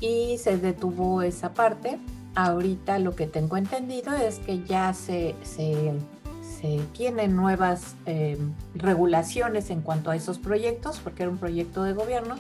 y 0.01 0.39
se 0.39 0.59
detuvo 0.59 1.23
esa 1.23 1.53
parte 1.53 1.99
ahorita 2.39 3.01
lo 3.01 3.17
que 3.17 3.27
tengo 3.27 3.57
entendido 3.57 4.15
es 4.15 4.39
que 4.39 4.63
ya 4.63 4.95
se, 4.95 5.35
se, 5.43 5.93
tienen 6.93 7.35
nuevas 7.35 7.97
em, 8.07 8.53
regulaciones 8.75 9.71
en 9.71 9.81
cuanto 9.81 10.11
a 10.11 10.17
esos 10.17 10.39
proyectos, 10.39 11.01
porque 11.03 11.25
era 11.25 11.31
un 11.31 11.39
proyecto 11.39 11.83
de 11.83 11.95
gobierno, 11.95 12.37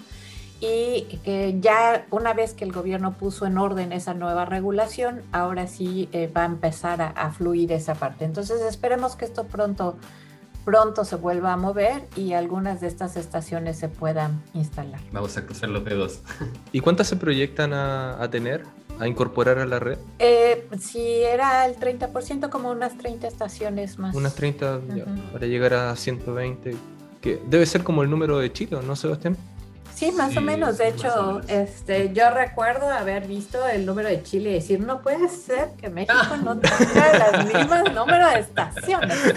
y 0.60 1.02
que 1.24 1.56
ya 1.60 2.06
una 2.10 2.32
vez 2.32 2.54
que 2.54 2.64
el 2.64 2.72
gobierno 2.72 3.14
puso 3.14 3.46
en 3.46 3.58
orden 3.58 3.92
esa 3.92 4.14
nueva 4.14 4.44
regulación, 4.44 5.22
ahora 5.32 5.66
sí 5.66 6.08
eh, 6.12 6.28
va 6.28 6.42
a 6.42 6.46
empezar 6.46 7.00
a, 7.00 7.30
fluir 7.32 7.72
esa 7.72 7.94
parte. 7.94 8.24
Entonces 8.24 8.60
esperemos 8.62 9.16
que 9.16 9.24
esto 9.24 9.44
pronto, 9.46 9.96
pronto 10.64 11.04
se 11.04 11.16
vuelva 11.16 11.52
a 11.52 11.56
mover 11.56 12.02
y 12.16 12.32
algunas 12.34 12.80
de 12.80 12.88
estas 12.88 13.16
estaciones 13.16 13.78
se 13.78 13.88
puedan 13.88 14.42
instalar. 14.52 15.00
Vamos 15.12 15.36
a 15.36 15.44
cruzar 15.44 15.70
los 15.70 15.84
dedos. 15.84 16.22
¿Y 16.72 16.80
cuántas 16.80 17.06
se 17.06 17.16
proyectan 17.16 17.72
a, 17.72 18.20
a 18.20 18.28
tener? 18.30 18.64
A 18.98 19.06
incorporar 19.06 19.58
a 19.58 19.66
la 19.66 19.78
red? 19.78 19.98
Eh, 20.18 20.68
si 20.78 21.22
era 21.22 21.66
el 21.66 21.76
30%, 21.76 22.48
como 22.50 22.70
unas 22.70 22.96
30 22.98 23.26
estaciones 23.28 23.98
más. 23.98 24.14
Unas 24.14 24.34
30 24.34 24.80
para 25.32 25.46
llegar 25.46 25.74
a 25.74 25.94
120, 25.94 26.76
que 27.20 27.40
debe 27.48 27.66
ser 27.66 27.84
como 27.84 28.02
el 28.02 28.10
número 28.10 28.38
de 28.38 28.52
Chile, 28.52 28.78
¿no, 28.84 28.96
Sebastián? 28.96 29.36
Sí, 29.98 30.12
más 30.12 30.36
o 30.36 30.40
menos. 30.40 30.78
De 30.78 30.90
hecho, 30.90 31.40
este, 31.48 32.12
yo 32.12 32.30
recuerdo 32.30 32.88
haber 32.88 33.26
visto 33.26 33.66
el 33.66 33.84
número 33.84 34.08
de 34.08 34.22
Chile 34.22 34.50
y 34.50 34.52
decir, 34.54 34.78
no 34.78 35.02
puede 35.02 35.28
ser 35.28 35.72
que 35.72 35.90
México 35.90 36.36
no 36.44 36.56
tenga 36.60 37.18
las 37.18 37.44
mismas 37.44 37.92
números 37.92 38.32
de 38.32 38.38
estaciones. 38.38 39.18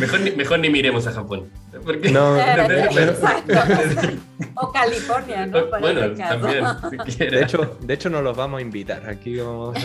Mejor 0.00 0.20
ni, 0.20 0.30
mejor 0.32 0.58
ni 0.58 0.70
miremos 0.70 1.06
a 1.06 1.12
Japón. 1.12 1.48
Porque... 1.84 2.10
No, 2.10 2.36
exacto. 2.40 3.54
o 4.54 4.72
California, 4.72 5.46
¿no? 5.46 5.66
bueno, 5.66 6.14
también, 6.16 6.64
si 7.06 7.18
De 7.18 7.42
hecho, 7.42 7.76
de 7.80 7.94
hecho, 7.94 8.10
nos 8.10 8.24
los 8.24 8.36
vamos 8.36 8.58
a 8.58 8.62
invitar. 8.62 9.08
Aquí 9.08 9.36
vamos 9.36 9.78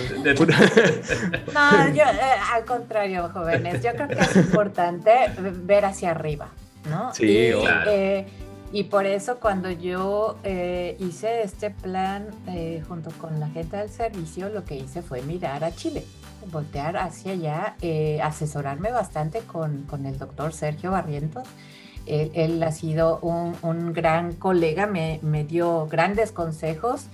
No, 1.53 1.93
yo, 1.93 2.03
eh, 2.03 2.39
al 2.53 2.65
contrario, 2.65 3.29
jóvenes. 3.31 3.83
Yo 3.83 3.91
creo 3.91 4.07
que 4.07 4.19
es 4.19 4.35
importante 4.37 5.11
ver 5.37 5.85
hacia 5.85 6.09
arriba, 6.11 6.47
¿no? 6.89 7.13
Sí, 7.13 7.27
y, 7.27 7.53
eh, 7.85 8.25
y 8.71 8.83
por 8.83 9.05
eso 9.05 9.39
cuando 9.39 9.69
yo 9.69 10.37
eh, 10.43 10.95
hice 10.99 11.43
este 11.43 11.71
plan 11.71 12.27
junto 12.87 13.11
con 13.11 13.39
la 13.39 13.49
gente 13.49 13.77
del 13.77 13.89
servicio, 13.89 14.49
lo 14.49 14.65
que 14.65 14.75
hice 14.75 15.01
fue 15.01 15.21
mirar 15.21 15.63
a 15.63 15.71
Chile 15.71 16.03
voltear 16.51 16.97
hacia 16.97 17.33
allá, 17.33 17.75
eh, 17.81 18.21
asesorarme 18.21 18.91
bastante 18.91 19.39
con, 19.41 19.83
con, 19.83 20.05
el 20.05 20.17
doctor 20.17 20.53
Sergio 20.53 20.91
Barrientos. 20.91 21.47
Él, 22.05 22.63
ha 22.63 22.71
sido 22.71 23.19
un, 23.19 23.55
un 23.61 23.93
gran 23.93 24.33
colega, 24.33 24.87
me, 24.87 25.19
me, 25.21 25.43
dio 25.43 25.85
grandes 25.85 26.31
consejos 26.31 27.05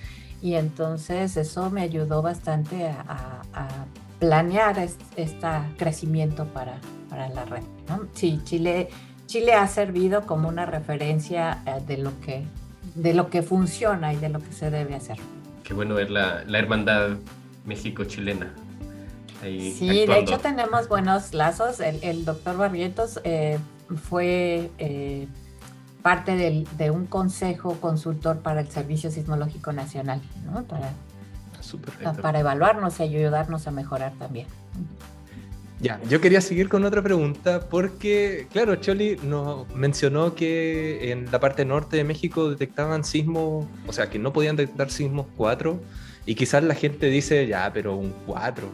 y 0.41 0.53
entonces 0.53 1.35
eso 1.35 1.69
me 1.69 1.81
ayudó 1.81 2.21
bastante 2.21 2.87
a, 2.87 3.41
a, 3.53 3.67
planear 4.19 4.79
este, 4.79 5.35
crecimiento 5.77 6.45
para, 6.45 6.77
para 7.09 7.27
la 7.29 7.43
red. 7.43 7.63
¿no? 7.89 8.07
Sí, 8.13 8.39
Chile, 8.45 8.87
Chile 9.25 9.53
ha 9.53 9.67
servido 9.67 10.25
como 10.25 10.47
una 10.47 10.65
referencia 10.65 11.61
eh, 11.65 11.81
de 11.85 11.97
lo 11.97 12.19
que 12.21 12.45
de 12.93 13.13
lo 13.13 13.29
que 13.29 13.41
funciona 13.41 14.13
y 14.13 14.17
de 14.17 14.29
lo 14.29 14.39
que 14.39 14.51
se 14.51 14.69
debe 14.69 14.95
hacer. 14.95 15.17
Qué 15.63 15.73
bueno 15.73 15.95
ver 15.95 16.11
la, 16.11 16.43
la 16.45 16.59
hermandad 16.59 17.17
México-chilena. 17.65 18.53
Sí, 19.41 20.05
de 20.05 20.19
hecho 20.19 20.39
tenemos 20.39 20.87
buenos 20.87 21.33
lazos. 21.33 21.79
El, 21.79 22.25
doctor 22.25 22.57
Barrientos 22.57 23.19
eh, 23.23 23.59
fue 24.09 24.71
eh, 24.77 25.27
parte 26.01 26.35
del, 26.35 26.67
de 26.77 26.89
un 26.89 27.05
consejo 27.05 27.73
consultor 27.79 28.39
para 28.39 28.61
el 28.61 28.69
Servicio 28.69 29.11
Sismológico 29.11 29.71
Nacional, 29.71 30.21
¿no? 30.45 30.63
para, 30.63 30.93
para 32.21 32.39
evaluarnos 32.39 32.99
y 32.99 33.03
ayudarnos 33.03 33.67
a 33.67 33.71
mejorar 33.71 34.13
también. 34.17 34.47
Ya, 35.81 35.99
yo 36.09 36.21
quería 36.21 36.39
seguir 36.39 36.69
con 36.69 36.85
otra 36.85 37.01
pregunta 37.01 37.67
porque, 37.69 38.47
claro, 38.51 38.77
Choli 38.77 39.17
nos 39.23 39.67
mencionó 39.75 40.33
que 40.33 41.11
en 41.11 41.29
la 41.31 41.39
parte 41.39 41.65
norte 41.65 41.97
de 41.97 42.05
México 42.05 42.49
detectaban 42.49 43.03
sismos, 43.03 43.65
o 43.85 43.93
sea, 43.93 44.09
que 44.09 44.17
no 44.17 44.31
podían 44.31 44.55
detectar 44.55 44.89
sismos 44.89 45.27
4 45.35 45.79
y 46.25 46.35
quizás 46.35 46.63
la 46.63 46.75
gente 46.75 47.07
dice, 47.07 47.45
ya, 47.45 47.71
pero 47.73 47.95
un 47.95 48.13
4, 48.25 48.67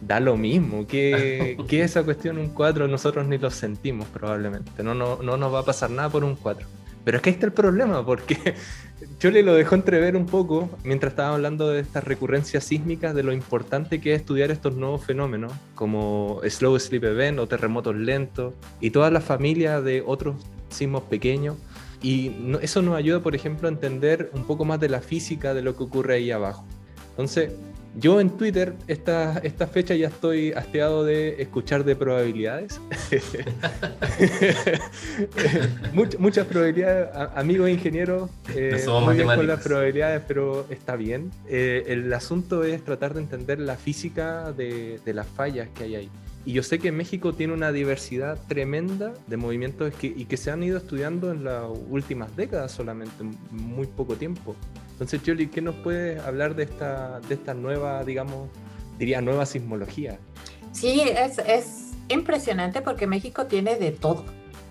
da 0.00 0.20
lo 0.20 0.36
mismo, 0.36 0.86
que, 0.86 1.58
que 1.68 1.82
esa 1.82 2.04
cuestión 2.04 2.38
un 2.38 2.50
4 2.50 2.86
nosotros 2.86 3.26
ni 3.26 3.36
lo 3.36 3.50
sentimos 3.50 4.06
probablemente, 4.06 4.84
no, 4.84 4.94
no, 4.94 5.20
no 5.20 5.36
nos 5.36 5.52
va 5.52 5.60
a 5.60 5.64
pasar 5.64 5.90
nada 5.90 6.08
por 6.08 6.22
un 6.22 6.36
4. 6.36 6.77
Pero 7.08 7.16
es 7.16 7.22
que 7.22 7.30
ahí 7.30 7.34
está 7.34 7.46
el 7.46 7.52
problema, 7.52 8.04
porque 8.04 8.36
Chole 9.18 9.42
lo 9.42 9.54
dejó 9.54 9.74
entrever 9.74 10.14
un 10.14 10.26
poco 10.26 10.68
mientras 10.84 11.12
estaba 11.12 11.36
hablando 11.36 11.70
de 11.70 11.80
estas 11.80 12.04
recurrencias 12.04 12.64
sísmicas, 12.64 13.14
de 13.14 13.22
lo 13.22 13.32
importante 13.32 13.98
que 13.98 14.12
es 14.12 14.20
estudiar 14.20 14.50
estos 14.50 14.76
nuevos 14.76 15.06
fenómenos, 15.06 15.50
como 15.74 16.42
slow 16.46 16.78
sleep 16.78 17.04
event 17.04 17.38
o 17.38 17.48
terremotos 17.48 17.96
lentos, 17.96 18.52
y 18.82 18.90
toda 18.90 19.10
la 19.10 19.22
familia 19.22 19.80
de 19.80 20.02
otros 20.04 20.36
sismos 20.68 21.02
pequeños. 21.04 21.56
Y 22.02 22.30
eso 22.60 22.82
nos 22.82 22.96
ayuda, 22.96 23.20
por 23.20 23.34
ejemplo, 23.34 23.68
a 23.68 23.72
entender 23.72 24.30
un 24.34 24.44
poco 24.44 24.66
más 24.66 24.78
de 24.78 24.90
la 24.90 25.00
física 25.00 25.54
de 25.54 25.62
lo 25.62 25.74
que 25.78 25.84
ocurre 25.84 26.16
ahí 26.16 26.30
abajo. 26.30 26.66
Entonces, 27.12 27.52
yo 27.98 28.20
en 28.20 28.30
Twitter, 28.30 28.74
esta, 28.86 29.38
esta 29.38 29.66
fecha 29.66 29.94
ya 29.94 30.08
estoy 30.08 30.52
hasteado 30.52 31.04
de 31.04 31.42
escuchar 31.42 31.84
de 31.84 31.96
probabilidades. 31.96 32.80
muchas 36.18 36.46
probabilidades, 36.46 37.08
amigos 37.34 37.70
ingenieros, 37.70 38.30
eh, 38.54 38.84
muy 39.04 39.18
con 39.22 39.46
las 39.46 39.62
probabilidades, 39.62 40.22
pero 40.28 40.66
está 40.70 40.96
bien. 40.96 41.30
Eh, 41.48 41.84
el 41.88 42.12
asunto 42.12 42.62
es 42.62 42.84
tratar 42.84 43.14
de 43.14 43.20
entender 43.20 43.58
la 43.58 43.76
física 43.76 44.52
de, 44.52 45.00
de 45.04 45.14
las 45.14 45.26
fallas 45.26 45.68
que 45.74 45.84
hay 45.84 45.96
ahí. 45.96 46.10
Y 46.44 46.52
yo 46.52 46.62
sé 46.62 46.78
que 46.78 46.92
México 46.92 47.34
tiene 47.34 47.52
una 47.52 47.72
diversidad 47.72 48.38
tremenda 48.48 49.12
de 49.26 49.36
movimientos 49.36 49.92
que, 49.94 50.06
y 50.06 50.24
que 50.24 50.36
se 50.36 50.50
han 50.50 50.62
ido 50.62 50.78
estudiando 50.78 51.32
en 51.32 51.44
las 51.44 51.64
últimas 51.90 52.34
décadas 52.36 52.72
solamente, 52.72 53.12
en 53.20 53.36
muy 53.50 53.86
poco 53.86 54.14
tiempo. 54.14 54.56
Entonces, 54.98 55.20
Jolly, 55.24 55.46
¿qué 55.46 55.62
nos 55.62 55.76
puedes 55.76 56.20
hablar 56.24 56.56
de 56.56 56.64
esta, 56.64 57.20
de 57.20 57.34
esta 57.34 57.54
nueva, 57.54 58.02
digamos, 58.02 58.48
diría 58.98 59.20
nueva 59.20 59.46
sismología? 59.46 60.18
Sí, 60.72 61.02
es, 61.02 61.38
es 61.38 61.92
impresionante 62.08 62.82
porque 62.82 63.06
México 63.06 63.46
tiene 63.46 63.76
de 63.76 63.92
todo. 63.92 64.24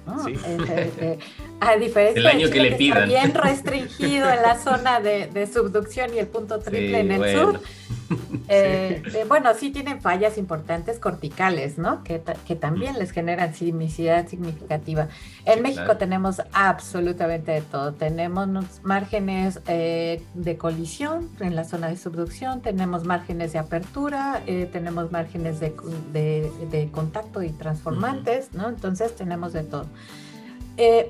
¿no? 0.05 0.27
Eh, 0.27 0.37
eh, 0.45 0.91
eh, 0.99 1.19
a 1.61 1.77
diferencia 1.77 2.19
el 2.19 2.27
año 2.27 2.49
que 2.49 2.59
le 2.59 2.73
pidan. 2.73 3.07
bien 3.07 3.33
restringido 3.33 4.29
en 4.29 4.41
la 4.41 4.59
zona 4.59 4.99
de, 4.99 5.27
de 5.27 5.47
subducción 5.47 6.13
y 6.13 6.19
el 6.19 6.27
punto 6.27 6.59
triple 6.59 6.99
en 6.99 7.11
el 7.11 7.37
sur. 7.37 7.61
Eh, 8.49 9.03
eh, 9.13 9.25
bueno, 9.27 9.53
sí 9.55 9.71
tienen 9.71 9.99
fallas 9.99 10.37
importantes 10.37 10.99
corticales, 10.99 11.77
¿no? 11.77 12.01
Que, 12.03 12.21
que 12.45 12.55
también 12.55 12.97
les 12.97 13.11
generan 13.11 13.53
sismicidad 13.53 14.25
significativa. 14.27 15.09
En 15.43 15.61
México 15.61 15.97
tenemos 15.97 16.41
absolutamente 16.53 17.51
de 17.51 17.61
todo. 17.61 17.93
Tenemos 17.93 18.47
márgenes 18.83 19.59
eh, 19.67 20.23
de 20.33 20.57
colisión 20.57 21.29
en 21.41 21.57
la 21.57 21.65
zona 21.65 21.89
de 21.89 21.97
subducción, 21.97 22.61
tenemos 22.61 23.03
márgenes 23.03 23.51
de 23.51 23.59
apertura, 23.59 24.41
tenemos 24.71 25.11
márgenes 25.11 25.59
de, 25.59 25.75
de, 26.13 26.49
de, 26.71 26.89
contacto 26.89 27.43
y 27.43 27.49
transformantes, 27.49 28.53
¿no? 28.53 28.69
Entonces 28.69 29.13
tenemos 29.13 29.51
de 29.51 29.63
todo. 29.63 29.87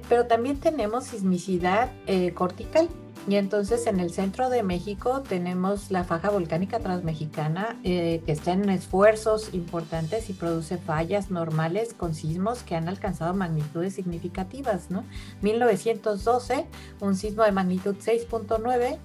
pero 0.10 0.26
también 0.26 0.60
tenemos 0.60 1.04
sismicidad 1.04 1.92
cortical. 2.34 2.90
Y 3.28 3.36
entonces 3.36 3.88
en 3.88 4.00
el 4.00 4.12
centro 4.12 4.50
de 4.50 4.64
México 4.64 5.22
tenemos 5.22 5.92
la 5.92 6.06
faja 6.06 6.30
volcánica 6.30 6.80
transmexicana 6.80 7.78
eh, 7.84 8.22
que 8.26 8.32
está 8.32 8.54
en 8.54 8.70
esfuerzos 8.70 9.54
importantes 9.54 10.30
y 10.30 10.34
produce 10.34 10.78
fallas 10.78 11.30
normales 11.30 11.94
con 11.94 12.16
sismos 12.16 12.64
que 12.64 12.76
han 12.76 12.88
alcanzado 12.88 13.34
magnitudes 13.34 13.96
significativas, 13.96 14.90
¿no? 14.92 15.04
1912, 15.42 16.68
un 17.02 17.16
sismo 17.16 17.44
de 17.44 17.52
magnitud 17.52 17.98
6.9 17.98 18.98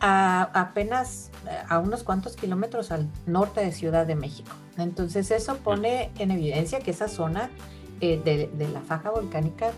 a 0.00 0.42
apenas 0.60 1.30
a 1.68 1.78
unos 1.78 2.02
cuantos 2.02 2.34
kilómetros 2.34 2.90
al 2.90 3.08
norte 3.26 3.60
de 3.60 3.70
Ciudad 3.70 4.04
de 4.04 4.16
México. 4.16 4.50
Entonces 4.78 5.30
eso 5.30 5.58
pone 5.58 6.10
en 6.18 6.32
evidencia 6.32 6.80
que 6.80 6.90
esa 6.90 7.06
zona 7.06 7.50
eh, 8.00 8.20
de, 8.24 8.50
de 8.52 8.68
la 8.68 8.80
faja 8.80 9.10
volcánica 9.10 9.70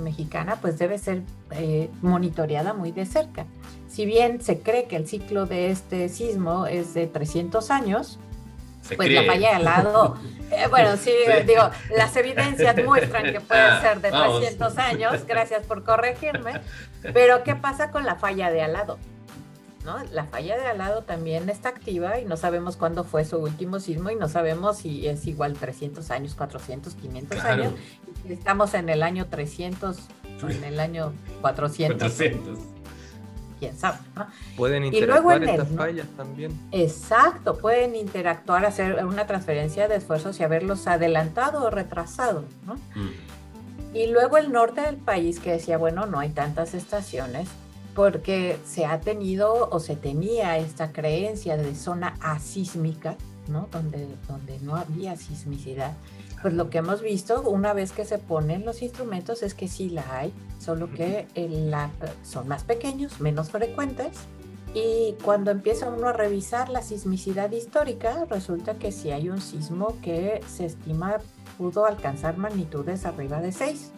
mexicana 0.00 0.58
pues 0.60 0.78
debe 0.78 0.98
ser 0.98 1.22
eh, 1.52 1.90
monitoreada 2.02 2.72
muy 2.72 2.92
de 2.92 3.06
cerca. 3.06 3.46
Si 3.88 4.04
bien 4.06 4.40
se 4.40 4.60
cree 4.60 4.84
que 4.84 4.96
el 4.96 5.06
ciclo 5.06 5.46
de 5.46 5.70
este 5.70 6.08
sismo 6.08 6.66
es 6.66 6.94
de 6.94 7.06
300 7.06 7.70
años, 7.70 8.18
pues 8.96 9.10
la 9.10 9.24
falla 9.24 9.58
de 9.58 9.64
lado, 9.64 10.16
eh, 10.50 10.66
bueno, 10.70 10.96
sí, 10.96 11.12
digo, 11.46 11.70
las 11.94 12.16
evidencias 12.16 12.76
muestran 12.84 13.32
que 13.32 13.40
puede 13.40 13.60
ah, 13.60 13.80
ser 13.80 14.00
de 14.00 14.10
300 14.10 14.78
años, 14.78 15.26
gracias 15.26 15.66
por 15.66 15.84
corregirme, 15.84 16.60
pero 17.12 17.42
¿qué 17.44 17.54
pasa 17.54 17.90
con 17.90 18.06
la 18.06 18.16
falla 18.16 18.50
de 18.50 18.62
al 18.62 18.72
lado? 18.72 18.98
¿No? 19.88 20.04
La 20.12 20.24
falla 20.24 20.58
de 20.58 20.66
al 20.66 20.76
lado 20.76 21.02
también 21.02 21.48
está 21.48 21.70
activa 21.70 22.20
y 22.20 22.26
no 22.26 22.36
sabemos 22.36 22.76
cuándo 22.76 23.04
fue 23.04 23.24
su 23.24 23.38
último 23.38 23.80
sismo 23.80 24.10
y 24.10 24.16
no 24.16 24.28
sabemos 24.28 24.76
si 24.76 25.06
es 25.06 25.26
igual 25.26 25.54
300 25.54 26.10
años, 26.10 26.34
400, 26.34 26.94
500 26.94 27.44
años 27.44 27.72
estamos 28.28 28.74
en 28.74 28.88
el 28.88 29.02
año 29.02 29.26
300 29.26 29.96
o 30.42 30.48
en 30.48 30.64
el 30.64 30.80
año 30.80 31.12
400. 31.40 31.98
400. 31.98 32.58
Quién 33.58 33.76
sabe, 33.76 33.98
Pueden 34.56 34.84
interactuar 34.84 35.42
estas 35.42 35.68
fallas 35.70 36.06
también. 36.16 36.52
Exacto, 36.70 37.58
pueden 37.58 37.96
interactuar, 37.96 38.64
hacer 38.64 39.04
una 39.04 39.26
transferencia 39.26 39.88
de 39.88 39.96
esfuerzos 39.96 40.38
y 40.38 40.44
haberlos 40.44 40.86
adelantado 40.86 41.64
o 41.64 41.70
retrasado, 41.70 42.44
¿no? 42.64 42.74
Mm. 42.74 43.94
Y 43.94 44.06
luego 44.12 44.36
el 44.36 44.52
norte 44.52 44.82
del 44.82 44.96
país 44.96 45.40
que 45.40 45.50
decía, 45.50 45.76
bueno, 45.76 46.06
no 46.06 46.20
hay 46.20 46.28
tantas 46.28 46.74
estaciones, 46.74 47.48
porque 47.98 48.60
se 48.64 48.86
ha 48.86 49.00
tenido 49.00 49.68
o 49.72 49.80
se 49.80 49.96
tenía 49.96 50.56
esta 50.56 50.92
creencia 50.92 51.56
de 51.56 51.74
zona 51.74 52.14
asísmica, 52.20 53.16
¿no? 53.48 53.66
Donde, 53.72 54.06
donde 54.28 54.60
no 54.60 54.76
había 54.76 55.16
sismicidad. 55.16 55.96
Pues 56.40 56.54
lo 56.54 56.70
que 56.70 56.78
hemos 56.78 57.02
visto 57.02 57.42
una 57.42 57.72
vez 57.72 57.90
que 57.90 58.04
se 58.04 58.18
ponen 58.18 58.64
los 58.64 58.82
instrumentos 58.82 59.42
es 59.42 59.54
que 59.54 59.66
sí 59.66 59.90
la 59.90 60.04
hay, 60.16 60.32
solo 60.60 60.88
que 60.92 61.26
son 62.22 62.46
más 62.46 62.62
pequeños, 62.62 63.20
menos 63.20 63.50
frecuentes. 63.50 64.16
Y 64.74 65.16
cuando 65.24 65.50
empieza 65.50 65.88
uno 65.88 66.06
a 66.06 66.12
revisar 66.12 66.68
la 66.68 66.82
sismicidad 66.82 67.50
histórica, 67.50 68.26
resulta 68.30 68.78
que 68.78 68.92
sí 68.92 69.10
hay 69.10 69.28
un 69.28 69.40
sismo 69.40 69.96
que 70.02 70.40
se 70.46 70.66
estima 70.66 71.16
pudo 71.56 71.84
alcanzar 71.84 72.36
magnitudes 72.36 73.04
arriba 73.06 73.40
de 73.40 73.50
6. 73.50 73.90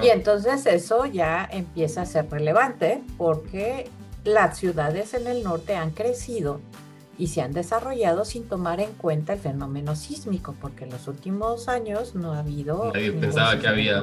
Y 0.00 0.08
entonces 0.08 0.66
eso 0.66 1.06
ya 1.06 1.48
empieza 1.50 2.02
a 2.02 2.06
ser 2.06 2.30
relevante 2.30 3.02
porque 3.18 3.90
las 4.24 4.58
ciudades 4.58 5.14
en 5.14 5.26
el 5.26 5.42
norte 5.42 5.74
han 5.74 5.90
crecido 5.90 6.60
y 7.18 7.26
se 7.28 7.42
han 7.42 7.52
desarrollado 7.52 8.24
sin 8.24 8.48
tomar 8.48 8.80
en 8.80 8.92
cuenta 8.94 9.34
el 9.34 9.38
fenómeno 9.38 9.96
sísmico, 9.96 10.54
porque 10.60 10.84
en 10.84 10.90
los 10.90 11.08
últimos 11.08 11.68
años 11.68 12.14
no 12.14 12.32
ha 12.32 12.38
habido... 12.38 12.90
Nadie 12.94 13.12
pensaba 13.12 13.58
que 13.58 13.68
había... 13.68 14.02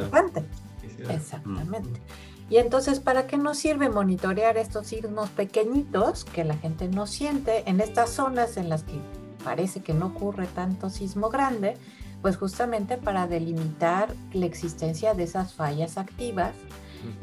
Exactamente. 1.10 2.02
Y 2.50 2.58
entonces, 2.58 3.00
¿para 3.00 3.28
qué 3.28 3.38
nos 3.38 3.58
sirve 3.58 3.90
monitorear 3.90 4.58
estos 4.58 4.88
sismos 4.88 5.30
pequeñitos 5.30 6.26
que 6.26 6.44
la 6.44 6.56
gente 6.56 6.88
no 6.88 7.08
siente 7.08 7.64
en 7.70 7.80
estas 7.80 8.10
zonas 8.10 8.58
en 8.58 8.70
las 8.70 8.84
que 8.84 9.00
parece 9.44 9.82
que 9.82 9.94
no 9.94 10.08
ocurre 10.08 10.48
tanto 10.48 10.90
sismo 10.90 11.30
grande? 11.30 11.78
Pues 12.22 12.38
justamente 12.38 12.98
para 12.98 13.28
delimitar 13.28 14.14
la 14.34 14.46
existencia 14.46 15.14
de 15.14 15.24
esas 15.24 15.54
fallas 15.54 15.98
activas 15.98 16.52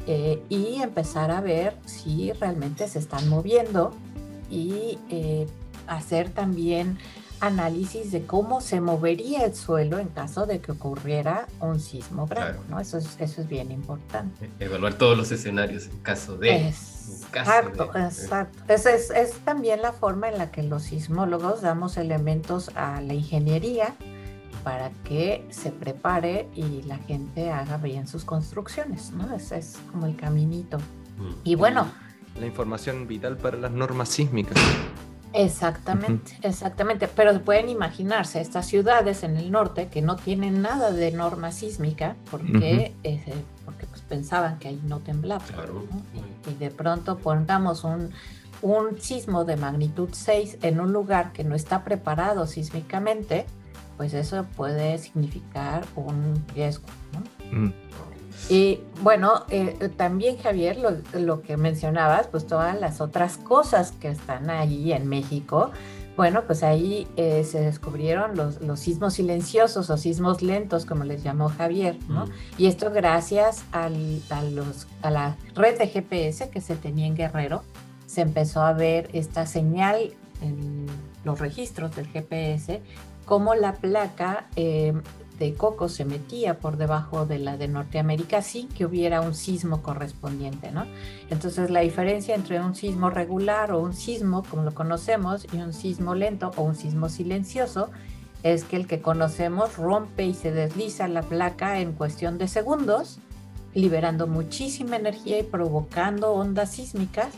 eh, 0.07 0.41
y 0.49 0.81
empezar 0.81 1.29
a 1.29 1.41
ver 1.41 1.75
si 1.85 2.31
realmente 2.33 2.87
se 2.87 2.99
están 2.99 3.29
moviendo 3.29 3.93
y 4.49 4.97
eh, 5.09 5.47
hacer 5.87 6.29
también 6.29 6.97
análisis 7.39 8.11
de 8.11 8.25
cómo 8.25 8.61
se 8.61 8.81
movería 8.81 9.45
el 9.45 9.53
suelo 9.53 9.99
en 9.99 10.07
caso 10.07 10.45
de 10.45 10.59
que 10.59 10.71
ocurriera 10.71 11.47
un 11.59 11.79
sismo 11.79 12.25
grande, 12.25 12.59
¿no? 12.69 12.79
Eso 12.79 12.97
es, 12.97 13.15
eso 13.19 13.41
es 13.41 13.47
bien 13.47 13.71
importante. 13.71 14.49
Evaluar 14.59 14.95
todos 14.95 15.15
los 15.15 15.31
escenarios 15.31 15.85
en 15.85 15.99
caso 15.99 16.37
de... 16.37 16.67
exacto, 16.67 17.91
exacto. 17.95 18.63
Esa 18.67 18.93
es, 18.93 19.11
es 19.11 19.33
también 19.45 19.81
la 19.81 19.91
forma 19.91 20.29
en 20.29 20.39
la 20.39 20.51
que 20.51 20.63
los 20.63 20.83
sismólogos 20.83 21.61
damos 21.61 21.97
elementos 21.97 22.71
a 22.75 23.01
la 23.01 23.13
ingeniería 23.13 23.93
para 24.67 24.89
que 25.05 25.45
se 25.49 25.71
prepare 25.71 26.49
y 26.53 26.81
la 26.81 26.97
gente 26.97 27.51
haga 27.51 27.77
bien 27.77 28.05
sus 28.05 28.25
construcciones, 28.25 29.11
¿no? 29.11 29.33
Ese 29.33 29.59
es 29.59 29.79
como 29.93 30.07
el 30.07 30.17
caminito. 30.17 30.77
Mm. 30.77 31.31
Y 31.45 31.55
bueno... 31.55 31.87
La 32.37 32.47
información 32.47 33.07
vital 33.07 33.37
para 33.37 33.55
las 33.55 33.71
normas 33.71 34.09
sísmicas. 34.09 34.57
Exactamente, 35.31 36.37
exactamente. 36.41 37.07
Pero 37.07 37.39
pueden 37.43 37.69
imaginarse 37.69 38.41
estas 38.41 38.67
ciudades 38.67 39.23
en 39.23 39.37
el 39.37 39.51
norte 39.51 39.87
que 39.87 40.01
no 40.01 40.17
tienen 40.17 40.61
nada 40.61 40.91
de 40.91 41.13
norma 41.13 41.53
sísmica 41.53 42.17
porque, 42.29 42.93
eh, 43.05 43.23
porque 43.63 43.85
pues 43.85 44.01
pensaban 44.01 44.59
que 44.59 44.67
ahí 44.67 44.81
no 44.83 44.99
temblaba. 44.99 45.45
Y, 46.45 46.55
de 46.55 46.71
pronto 46.71 47.19
pongamos 47.19 47.85
un, 47.85 48.11
un 48.61 48.99
sismo 48.99 49.45
de 49.45 49.55
magnitud 49.55 50.09
6 50.11 50.57
en 50.61 50.81
un 50.81 50.91
lugar 50.91 51.31
que 51.31 51.45
no 51.45 51.55
está 51.55 51.85
preparado 51.85 52.47
sísmicamente, 52.47 53.45
pues 53.97 54.13
eso 54.13 54.45
puede 54.55 54.97
significar 54.99 55.83
un 55.95 56.43
riesgo. 56.55 56.85
¿no? 57.13 57.59
Mm. 57.59 57.73
Y 58.49 58.79
bueno, 59.01 59.45
eh, 59.49 59.89
también 59.97 60.37
Javier, 60.37 60.77
lo, 61.13 61.41
que 61.41 61.57
mencionabas, 61.57 62.27
pues 62.27 62.47
todas 62.47 62.79
las 62.79 63.01
otras 63.01 63.37
cosas 63.37 63.91
que 63.91 64.09
están 64.09 64.49
ahí 64.49 64.93
en 64.93 65.07
México, 65.07 65.71
bueno, 66.15 66.43
pues 66.47 66.63
ahí 66.63 67.07
eh, 67.15 67.43
se 67.43 67.59
descubrieron 67.59 68.35
los, 68.35 68.61
los, 68.61 68.79
sismos 68.79 69.15
silenciosos 69.15 69.89
o 69.89 69.97
sismos 69.97 70.41
lentos, 70.41 70.85
como 70.85 71.03
les 71.03 71.23
llamó 71.23 71.49
Javier, 71.49 71.97
¿no? 72.07 72.25
Mm. 72.25 72.31
Y 72.57 72.67
esto 72.67 72.89
gracias 72.91 73.65
al, 73.71 74.21
a, 74.29 74.41
los, 74.43 74.87
a 75.01 75.11
la 75.11 75.35
red 75.53 75.77
de 75.77 75.87
GPS 75.87 76.49
que 76.49 76.61
se 76.61 76.75
tenía 76.75 77.05
en 77.05 77.15
Guerrero, 77.15 77.63
se 78.05 78.21
empezó 78.21 78.61
a 78.61 78.73
ver 78.73 79.09
esta 79.13 79.45
señal 79.45 80.13
en 80.41 80.87
los 81.23 81.39
registros 81.39 81.95
del 81.95 82.07
GPS, 82.07 82.81
como 83.27 83.55
la 83.55 83.73
placa 83.73 84.47
eh, 84.55 84.93
de 85.37 85.53
Coco 85.53 85.89
se 85.89 86.05
metía 86.05 86.59
por 86.59 86.77
debajo 86.77 87.25
de 87.25 87.39
la 87.39 87.57
de 87.57 87.67
Norteamérica 87.67 88.41
sin 88.41 88.69
que 88.69 88.85
hubiera 88.85 89.19
un 89.19 89.35
sismo 89.35 89.83
correspondiente, 89.83 90.71
¿no? 90.71 90.85
Entonces 91.29 91.69
la 91.69 91.81
diferencia 91.81 92.35
entre 92.35 92.61
un 92.61 92.73
sismo 92.73 93.09
regular 93.09 93.73
o 93.73 93.79
un 93.79 93.93
sismo, 93.93 94.43
como 94.49 94.63
lo 94.63 94.73
conocemos, 94.73 95.45
y 95.53 95.57
un 95.57 95.73
sismo 95.73 96.15
lento 96.15 96.51
o 96.55 96.63
un 96.63 96.75
sismo 96.75 97.09
silencioso, 97.09 97.89
es 98.43 98.63
que 98.63 98.77
el 98.77 98.87
que 98.87 99.01
conocemos 99.01 99.75
rompe 99.75 100.25
y 100.25 100.33
se 100.33 100.51
desliza 100.51 101.09
la 101.09 101.21
placa 101.21 101.81
en 101.81 101.91
cuestión 101.91 102.37
de 102.37 102.47
segundos, 102.47 103.19
liberando 103.73 104.25
muchísima 104.25 104.95
energía 104.95 105.37
y 105.37 105.43
provocando 105.43 106.31
ondas 106.31 106.71
sísmicas, 106.71 107.33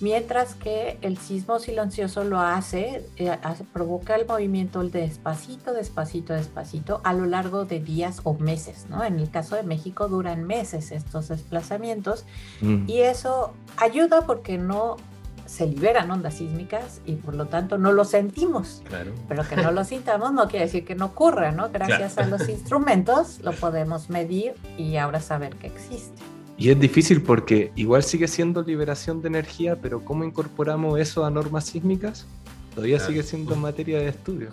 mientras 0.00 0.54
que 0.54 0.98
el 1.02 1.18
sismo 1.18 1.58
silencioso 1.58 2.24
lo 2.24 2.40
hace, 2.40 3.06
eh, 3.16 3.36
provoca 3.72 4.14
el 4.16 4.26
movimiento 4.26 4.82
despacito, 4.82 5.72
despacito, 5.72 6.32
despacito 6.32 7.00
a 7.04 7.12
lo 7.12 7.26
largo 7.26 7.64
de 7.64 7.80
días 7.80 8.20
o 8.24 8.34
meses, 8.34 8.86
¿no? 8.88 9.04
En 9.04 9.18
el 9.18 9.30
caso 9.30 9.56
de 9.56 9.62
México 9.62 10.08
duran 10.08 10.44
meses 10.44 10.92
estos 10.92 11.28
desplazamientos 11.28 12.24
mm. 12.60 12.88
y 12.88 13.00
eso 13.00 13.54
ayuda 13.76 14.22
porque 14.22 14.58
no 14.58 14.96
se 15.46 15.66
liberan 15.66 16.10
ondas 16.10 16.34
sísmicas 16.34 17.00
y 17.06 17.14
por 17.14 17.34
lo 17.34 17.46
tanto 17.46 17.78
no 17.78 17.92
lo 17.92 18.04
sentimos. 18.04 18.82
Claro. 18.84 19.12
Pero 19.28 19.48
que 19.48 19.56
no 19.56 19.72
lo 19.72 19.84
sintamos 19.84 20.32
no 20.32 20.46
quiere 20.48 20.66
decir 20.66 20.84
que 20.84 20.94
no 20.94 21.06
ocurra, 21.06 21.52
¿no? 21.52 21.70
Gracias 21.70 22.18
a 22.18 22.26
los 22.26 22.48
instrumentos 22.50 23.40
lo 23.42 23.52
podemos 23.52 24.10
medir 24.10 24.54
y 24.76 24.96
ahora 24.96 25.20
saber 25.20 25.56
que 25.56 25.68
existe. 25.68 26.22
Y 26.58 26.70
es 26.70 26.80
difícil 26.80 27.22
porque 27.22 27.70
igual 27.76 28.02
sigue 28.02 28.26
siendo 28.26 28.62
liberación 28.62 29.22
de 29.22 29.28
energía, 29.28 29.76
pero 29.80 30.04
¿cómo 30.04 30.24
incorporamos 30.24 30.98
eso 30.98 31.24
a 31.24 31.30
normas 31.30 31.66
sísmicas? 31.66 32.26
Todavía 32.74 32.98
sigue 32.98 33.22
siendo 33.22 33.54
materia 33.54 33.98
de 33.98 34.08
estudio. 34.08 34.50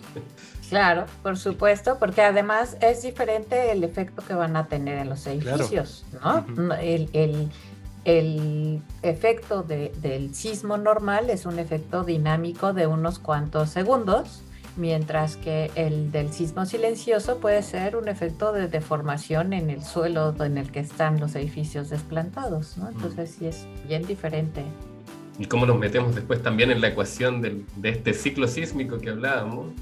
Claro, 0.68 1.06
por 1.22 1.36
supuesto, 1.36 1.98
porque 1.98 2.22
además 2.22 2.76
es 2.80 3.02
diferente 3.02 3.72
el 3.72 3.82
efecto 3.82 4.22
que 4.26 4.34
van 4.34 4.56
a 4.56 4.66
tener 4.66 4.98
en 4.98 5.08
los 5.08 5.26
edificios, 5.26 6.04
¿no? 6.22 6.74
el, 6.76 7.50
el, 8.04 8.82
efecto 9.02 9.64
del 9.64 10.34
sismo 10.34 10.76
normal 10.76 11.28
es 11.28 11.44
un 11.44 11.58
efecto 11.58 12.04
dinámico 12.04 12.72
de 12.72 12.86
unos 12.86 13.18
cuantos 13.18 13.70
segundos 13.70 14.42
mientras 14.76 15.36
que 15.36 15.70
el 15.74 16.12
del 16.12 16.32
sismo 16.32 16.66
silencioso 16.66 17.38
puede 17.38 17.62
ser 17.62 17.96
un 17.96 18.08
efecto 18.08 18.52
de 18.52 18.68
deformación 18.68 19.52
en 19.52 19.70
el 19.70 19.82
suelo 19.82 20.34
en 20.44 20.58
el 20.58 20.70
que 20.70 20.80
están 20.80 21.18
los 21.18 21.34
edificios 21.34 21.90
desplantados, 21.90 22.76
¿no? 22.76 22.88
Entonces 22.88 23.36
sí 23.38 23.46
es 23.46 23.66
bien 23.88 24.06
diferente. 24.06 24.64
Y 25.38 25.46
cómo 25.46 25.66
nos 25.66 25.78
metemos 25.78 26.14
después 26.14 26.42
también 26.42 26.70
en 26.70 26.80
la 26.80 26.88
ecuación 26.88 27.42
de 27.42 27.64
este 27.82 28.14
ciclo 28.14 28.48
sísmico 28.48 28.98
que 28.98 29.10
hablábamos. 29.10 29.72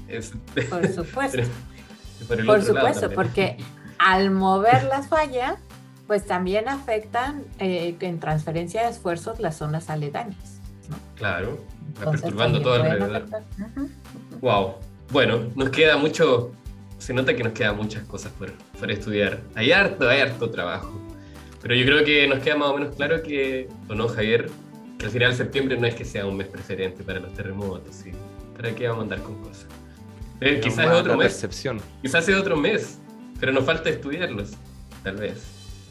por 0.69 0.87
supuesto. 0.93 1.43
por, 2.45 2.61
supuesto, 2.61 3.11
porque 3.11 3.57
al 3.97 4.31
mover 4.31 4.83
las 4.85 5.07
fallas, 5.07 5.55
pues 6.07 6.25
también 6.25 6.67
afectan 6.67 7.43
eh, 7.59 7.95
en 7.99 8.19
transferencia 8.19 8.83
de 8.83 8.89
esfuerzos 8.89 9.39
las 9.39 9.57
zonas 9.57 9.89
aledañas. 9.89 10.59
¿no? 10.89 10.97
Claro, 11.15 11.57
perturbando 11.99 12.61
todo 12.61 12.75
alrededor. 12.75 13.25
Wow. 14.45 14.75
Bueno, 15.09 15.51
nos 15.55 15.71
queda 15.71 15.97
mucho, 15.97 16.51
se 16.99 17.15
nota 17.15 17.35
que 17.35 17.43
nos 17.43 17.53
quedan 17.53 17.77
muchas 17.77 18.03
cosas 18.03 18.31
por, 18.33 18.51
por 18.79 18.91
estudiar. 18.91 19.41
Hay 19.55 19.71
harto, 19.71 20.07
hay 20.07 20.19
harto 20.19 20.51
trabajo. 20.51 21.01
Pero 21.63 21.73
yo 21.73 21.83
creo 21.83 22.05
que 22.05 22.27
nos 22.27 22.43
queda 22.43 22.55
más 22.55 22.69
o 22.69 22.77
menos 22.77 22.95
claro 22.95 23.23
que, 23.23 23.67
o 23.89 23.95
no, 23.95 24.07
Javier, 24.07 24.51
que 24.99 25.05
al 25.07 25.11
final 25.11 25.31
de 25.31 25.37
septiembre 25.37 25.77
no 25.79 25.87
es 25.87 25.95
que 25.95 26.05
sea 26.05 26.27
un 26.27 26.37
mes 26.37 26.47
preferente 26.47 27.03
para 27.03 27.19
los 27.19 27.33
terremotos, 27.33 27.95
¿sí? 27.95 28.11
¿Para 28.55 28.75
qué 28.75 28.87
vamos 28.87 28.99
a 28.99 29.03
andar 29.05 29.23
con 29.23 29.41
cosas? 29.41 29.65
Eh, 30.41 30.59
quizás 30.61 30.85
es 30.85 30.91
otro 30.91 31.17
mes. 31.17 31.25
Percepción. 31.25 31.81
Quizás 32.03 32.29
es 32.29 32.35
otro 32.35 32.55
mes, 32.55 32.99
pero 33.39 33.51
nos 33.51 33.65
falta 33.65 33.89
estudiarlos, 33.89 34.51
tal 35.01 35.15
vez. 35.15 35.43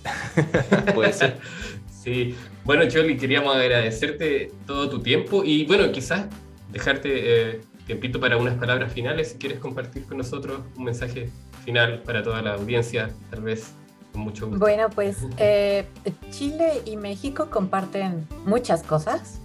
Puede 0.95 1.13
ser. 1.13 1.39
sí. 1.91 2.37
Bueno, 2.65 2.89
Choli, 2.89 3.17
queríamos 3.17 3.57
agradecerte 3.57 4.53
todo 4.65 4.89
tu 4.89 5.01
tiempo 5.01 5.43
y, 5.45 5.65
bueno, 5.65 5.91
quizás 5.91 6.27
dejarte 6.71 7.11
eh, 7.51 7.61
tiempito 7.87 8.21
para 8.21 8.37
unas 8.37 8.55
palabras 8.55 8.93
finales, 8.93 9.33
si 9.33 9.39
quieres 9.39 9.59
compartir 9.59 10.05
con 10.07 10.19
nosotros 10.19 10.61
un 10.77 10.85
mensaje 10.85 11.31
final 11.65 12.03
para 12.03 12.23
toda 12.23 12.43
la 12.43 12.55
audiencia, 12.55 13.11
tal 13.31 13.43
vez 13.43 13.73
con 14.13 14.23
mucho 14.23 14.47
gusto. 14.47 14.59
Bueno, 14.59 14.91
pues 14.91 15.19
eh, 15.39 15.87
Chile 16.31 16.83
y 16.85 16.97
México 16.97 17.51
comparten 17.51 18.27
muchas 18.47 18.83
cosas, 18.83 19.41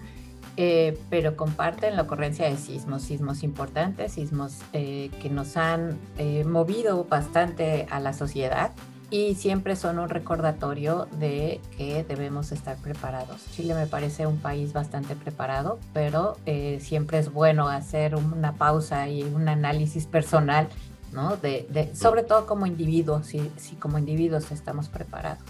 eh, 0.57 0.97
pero 1.09 1.35
comparten 1.35 1.95
la 1.95 2.03
ocurrencia 2.03 2.49
de 2.49 2.57
sismos, 2.57 3.03
sismos 3.03 3.43
importantes, 3.43 4.13
sismos 4.13 4.59
eh, 4.73 5.09
que 5.21 5.29
nos 5.29 5.57
han 5.57 5.97
movido 6.45 7.05
bastante 7.05 7.87
a 7.89 7.99
la 7.99 8.13
sociedad 8.13 8.71
y 9.11 9.35
siempre 9.35 9.75
son 9.75 9.99
un 9.99 10.09
recordatorio 10.09 11.07
de 11.19 11.59
que 11.77 12.03
debemos 12.03 12.51
estar 12.51 12.77
preparados. 12.77 13.45
Chile 13.51 13.73
me 13.73 13.87
parece 13.87 14.27
un 14.27 14.37
país 14.37 14.73
bastante 14.73 15.15
preparado, 15.15 15.79
pero 15.93 16.37
eh, 16.45 16.79
siempre 16.81 17.17
es 17.17 17.33
bueno 17.33 17.69
hacer 17.69 18.15
una 18.15 18.53
pausa 18.53 19.07
y 19.09 19.23
un 19.23 19.49
análisis 19.49 20.05
personal, 20.05 20.67
¿no? 21.11 21.37
De, 21.37 21.91
sobre 21.95 22.23
todo 22.23 22.45
como 22.45 22.67
individuos, 22.67 23.27
si, 23.27 23.51
si 23.57 23.75
como 23.75 23.97
individuos 23.97 24.51
estamos 24.51 24.89
preparados. 24.89 25.43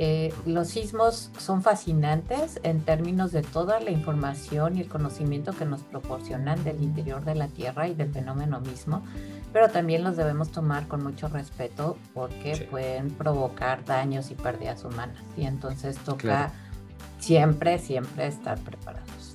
Eh, 0.00 0.32
los 0.46 0.68
sismos 0.68 1.32
son 1.38 1.60
fascinantes 1.60 2.60
en 2.62 2.82
términos 2.82 3.32
de 3.32 3.42
toda 3.42 3.80
la 3.80 3.90
información 3.90 4.76
y 4.76 4.82
el 4.82 4.88
conocimiento 4.88 5.52
que 5.52 5.64
nos 5.64 5.82
proporcionan 5.82 6.62
del 6.62 6.80
interior 6.84 7.24
de 7.24 7.34
la 7.34 7.48
Tierra 7.48 7.88
y 7.88 7.94
del 7.94 8.12
fenómeno 8.12 8.60
mismo, 8.60 9.02
pero 9.52 9.68
también 9.68 10.04
los 10.04 10.16
debemos 10.16 10.50
tomar 10.50 10.88
con 10.88 11.02
mucho 11.02 11.28
respeto 11.28 11.96
porque 12.14 12.68
pueden 12.70 13.10
provocar 13.10 13.84
daños 13.84 14.30
y 14.30 14.34
pérdidas 14.34 14.84
humanas. 14.84 15.22
Y 15.36 15.44
entonces 15.44 15.96
toca 15.98 16.52
siempre, 17.18 17.78
siempre 17.78 18.26
estar 18.26 18.58
preparados. 18.58 19.34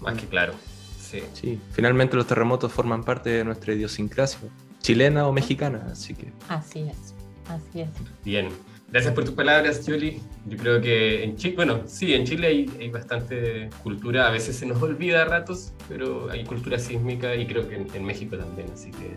Más 0.00 0.14
que 0.16 0.26
claro. 0.26 0.54
Sí. 0.98 1.24
sí, 1.32 1.60
finalmente 1.72 2.14
los 2.16 2.28
terremotos 2.28 2.72
forman 2.72 3.02
parte 3.02 3.30
de 3.30 3.44
nuestra 3.44 3.74
idiosincrasia, 3.74 4.48
chilena 4.80 5.26
o 5.26 5.32
mexicana, 5.32 5.88
así 5.90 6.14
que... 6.14 6.32
Así 6.48 6.82
es, 6.82 7.14
así 7.48 7.80
es. 7.80 7.88
Bien, 8.24 8.48
Gracias 8.92 9.14
por 9.14 9.24
tus 9.24 9.34
palabras, 9.34 9.82
Julie. 9.86 10.20
Yo 10.46 10.58
creo 10.58 10.80
que 10.80 11.22
en 11.22 11.36
Chile, 11.36 11.54
bueno, 11.54 11.82
sí, 11.86 12.12
en 12.12 12.26
Chile 12.26 12.48
hay, 12.48 12.90
bastante 12.90 13.70
cultura, 13.84 14.26
a 14.26 14.30
veces 14.30 14.56
se 14.56 14.66
nos 14.66 14.82
olvida 14.82 15.22
a 15.22 15.24
ratos, 15.26 15.72
pero 15.88 16.28
hay 16.28 16.44
cultura 16.44 16.76
sísmica 16.76 17.36
y 17.36 17.46
creo 17.46 17.68
que 17.68 17.76
en, 17.76 18.04
México 18.04 18.36
también, 18.36 18.68
así 18.74 18.90
que 18.90 19.16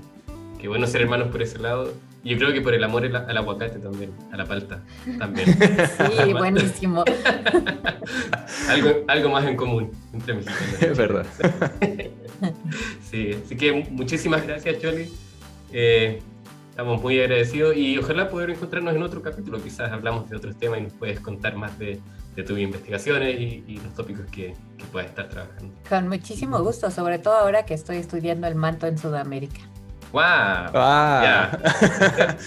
qué 0.63 0.69
bueno 0.69 0.87
ser 0.87 1.01
hermanos 1.01 1.27
por 1.27 1.41
ese 1.41 1.59
lado. 1.59 1.91
Y 2.23 2.29
yo 2.29 2.37
creo 2.37 2.53
que 2.53 2.61
por 2.61 2.73
el 2.73 2.81
amor 2.85 3.03
al, 3.03 3.37
aguacate 3.37 3.79
también, 3.79 4.11
a 4.31 4.37
la 4.37 4.45
palta 4.45 4.81
también. 5.19 5.45
Sí, 6.23 6.31
buenísimo. 6.31 7.03
algo, 8.69 9.03
algo 9.09 9.29
más 9.29 9.45
en 9.45 9.57
común 9.57 9.91
entre 10.13 10.35
mexicanos. 10.35 10.81
Es 10.81 10.97
verdad. 10.97 11.25
Sí, 13.01 13.31
así 13.45 13.55
que 13.57 13.73
muchísimas 13.91 14.45
gracias, 14.47 14.79
Choli. 14.79 15.09
Eh, 15.71 16.21
estamos 16.69 17.01
muy 17.01 17.19
agradecidos 17.19 17.75
y 17.75 17.97
ojalá 17.97 18.29
poder 18.29 18.49
encontrarnos 18.49 18.95
en 18.95 19.03
otro 19.03 19.21
capítulo. 19.21 19.61
Quizás 19.61 19.91
hablamos 19.91 20.29
de 20.29 20.37
otros 20.37 20.57
temas 20.57 20.79
y 20.79 20.83
nos 20.83 20.93
puedes 20.93 21.19
contar 21.19 21.55
más 21.57 21.77
de, 21.77 21.99
tus 22.47 22.57
investigaciones 22.57 23.39
y, 23.39 23.79
los 23.83 23.93
tópicos 23.95 24.25
que, 24.27 24.55
que 24.77 24.85
puedas 24.91 25.09
estar 25.09 25.29
trabajando. 25.29 25.73
Con 25.87 26.07
muchísimo 26.07 26.61
gusto, 26.63 26.89
sobre 26.89 27.19
todo 27.19 27.35
ahora 27.35 27.65
que 27.65 27.73
estoy 27.73 27.97
estudiando 27.97 28.47
el 28.47 28.55
manto 28.55 28.87
en 28.87 28.97
Sudamérica. 28.97 29.59
¡Wow! 30.13 30.21
Ah, 30.21 31.57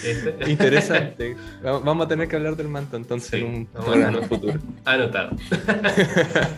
Interesante. 0.47 1.37
Vamos 1.65 2.07
a 2.07 2.09
tener 2.09 2.29
que 2.29 2.37
hablar 2.37 2.55
del 2.55 2.69
manto 2.69 2.97
entonces 2.97 3.33
en 3.33 3.45
un 3.45 3.67
programa 3.67 4.23
futuro. 4.23 4.57
Anotado. 4.85 5.37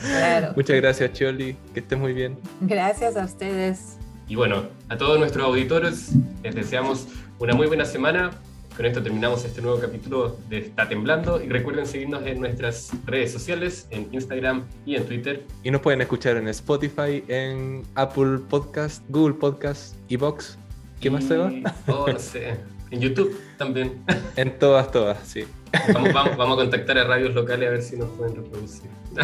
claro. 0.01 0.53
Muchas 0.57 0.77
gracias, 0.77 1.15
Choli. 1.15 1.57
Que 1.73 1.81
estés 1.81 1.99
muy 1.99 2.13
bien. 2.13 2.39
Gracias 2.61 3.17
a 3.17 3.25
ustedes. 3.25 3.97
Y 4.29 4.35
bueno, 4.35 4.65
a 4.91 4.99
todos 4.99 5.19
nuestros 5.19 5.47
auditores 5.47 6.13
les 6.43 6.55
deseamos 6.55 7.09
una 7.39 7.55
muy 7.55 7.69
buena 7.69 7.87
semana. 7.87 8.31
Con 8.77 8.85
esto 8.85 9.03
terminamos 9.03 9.47
este 9.47 9.63
nuevo 9.63 9.81
capítulo 9.81 10.37
de 10.51 10.59
Está 10.59 10.91
Temblando 10.91 11.43
y 11.43 11.49
recuerden 11.49 11.87
seguirnos 11.87 12.27
en 12.27 12.39
nuestras 12.39 12.91
redes 13.07 13.33
sociales, 13.33 13.89
en 13.91 14.09
Instagram 14.13 14.67
y 14.85 14.97
en 14.97 15.07
Twitter. 15.07 15.47
Y 15.63 15.71
nos 15.71 15.81
pueden 15.81 16.03
escuchar 16.03 16.37
en 16.37 16.49
Spotify, 16.49 17.25
en 17.29 17.83
Apple 17.95 18.41
Podcast, 18.51 19.03
Google 19.09 19.35
Podcast 19.35 19.97
y 20.09 20.17
Vox 20.17 20.59
¿Qué 21.01 21.11
más 21.11 21.25
se 21.25 21.37
va? 21.37 21.53
Oh, 21.87 22.07
no 22.11 22.19
sé. 22.19 22.57
En 22.91 23.01
YouTube 23.01 23.39
también. 23.57 24.03
En 24.37 24.59
todas, 24.59 24.91
todas, 24.91 25.19
sí. 25.27 25.45
Vamos, 25.93 26.13
vamos, 26.15 26.59
a 26.59 26.63
contactar 26.63 26.99
a 26.99 27.05
radios 27.05 27.35
locales 27.35 27.69
a 27.69 27.73
ver 27.73 27.83
si 27.83 27.97
nos 27.97 28.09
pueden 28.11 28.37
reproducir. 28.37 28.91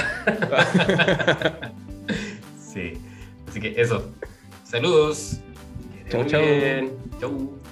sí. 2.58 2.94
Así 3.48 3.60
que 3.60 3.80
eso. 3.80 4.10
Saludos. 4.64 5.38
Chau, 6.10 6.24
chau. 6.24 6.42
Chau. 7.20 7.63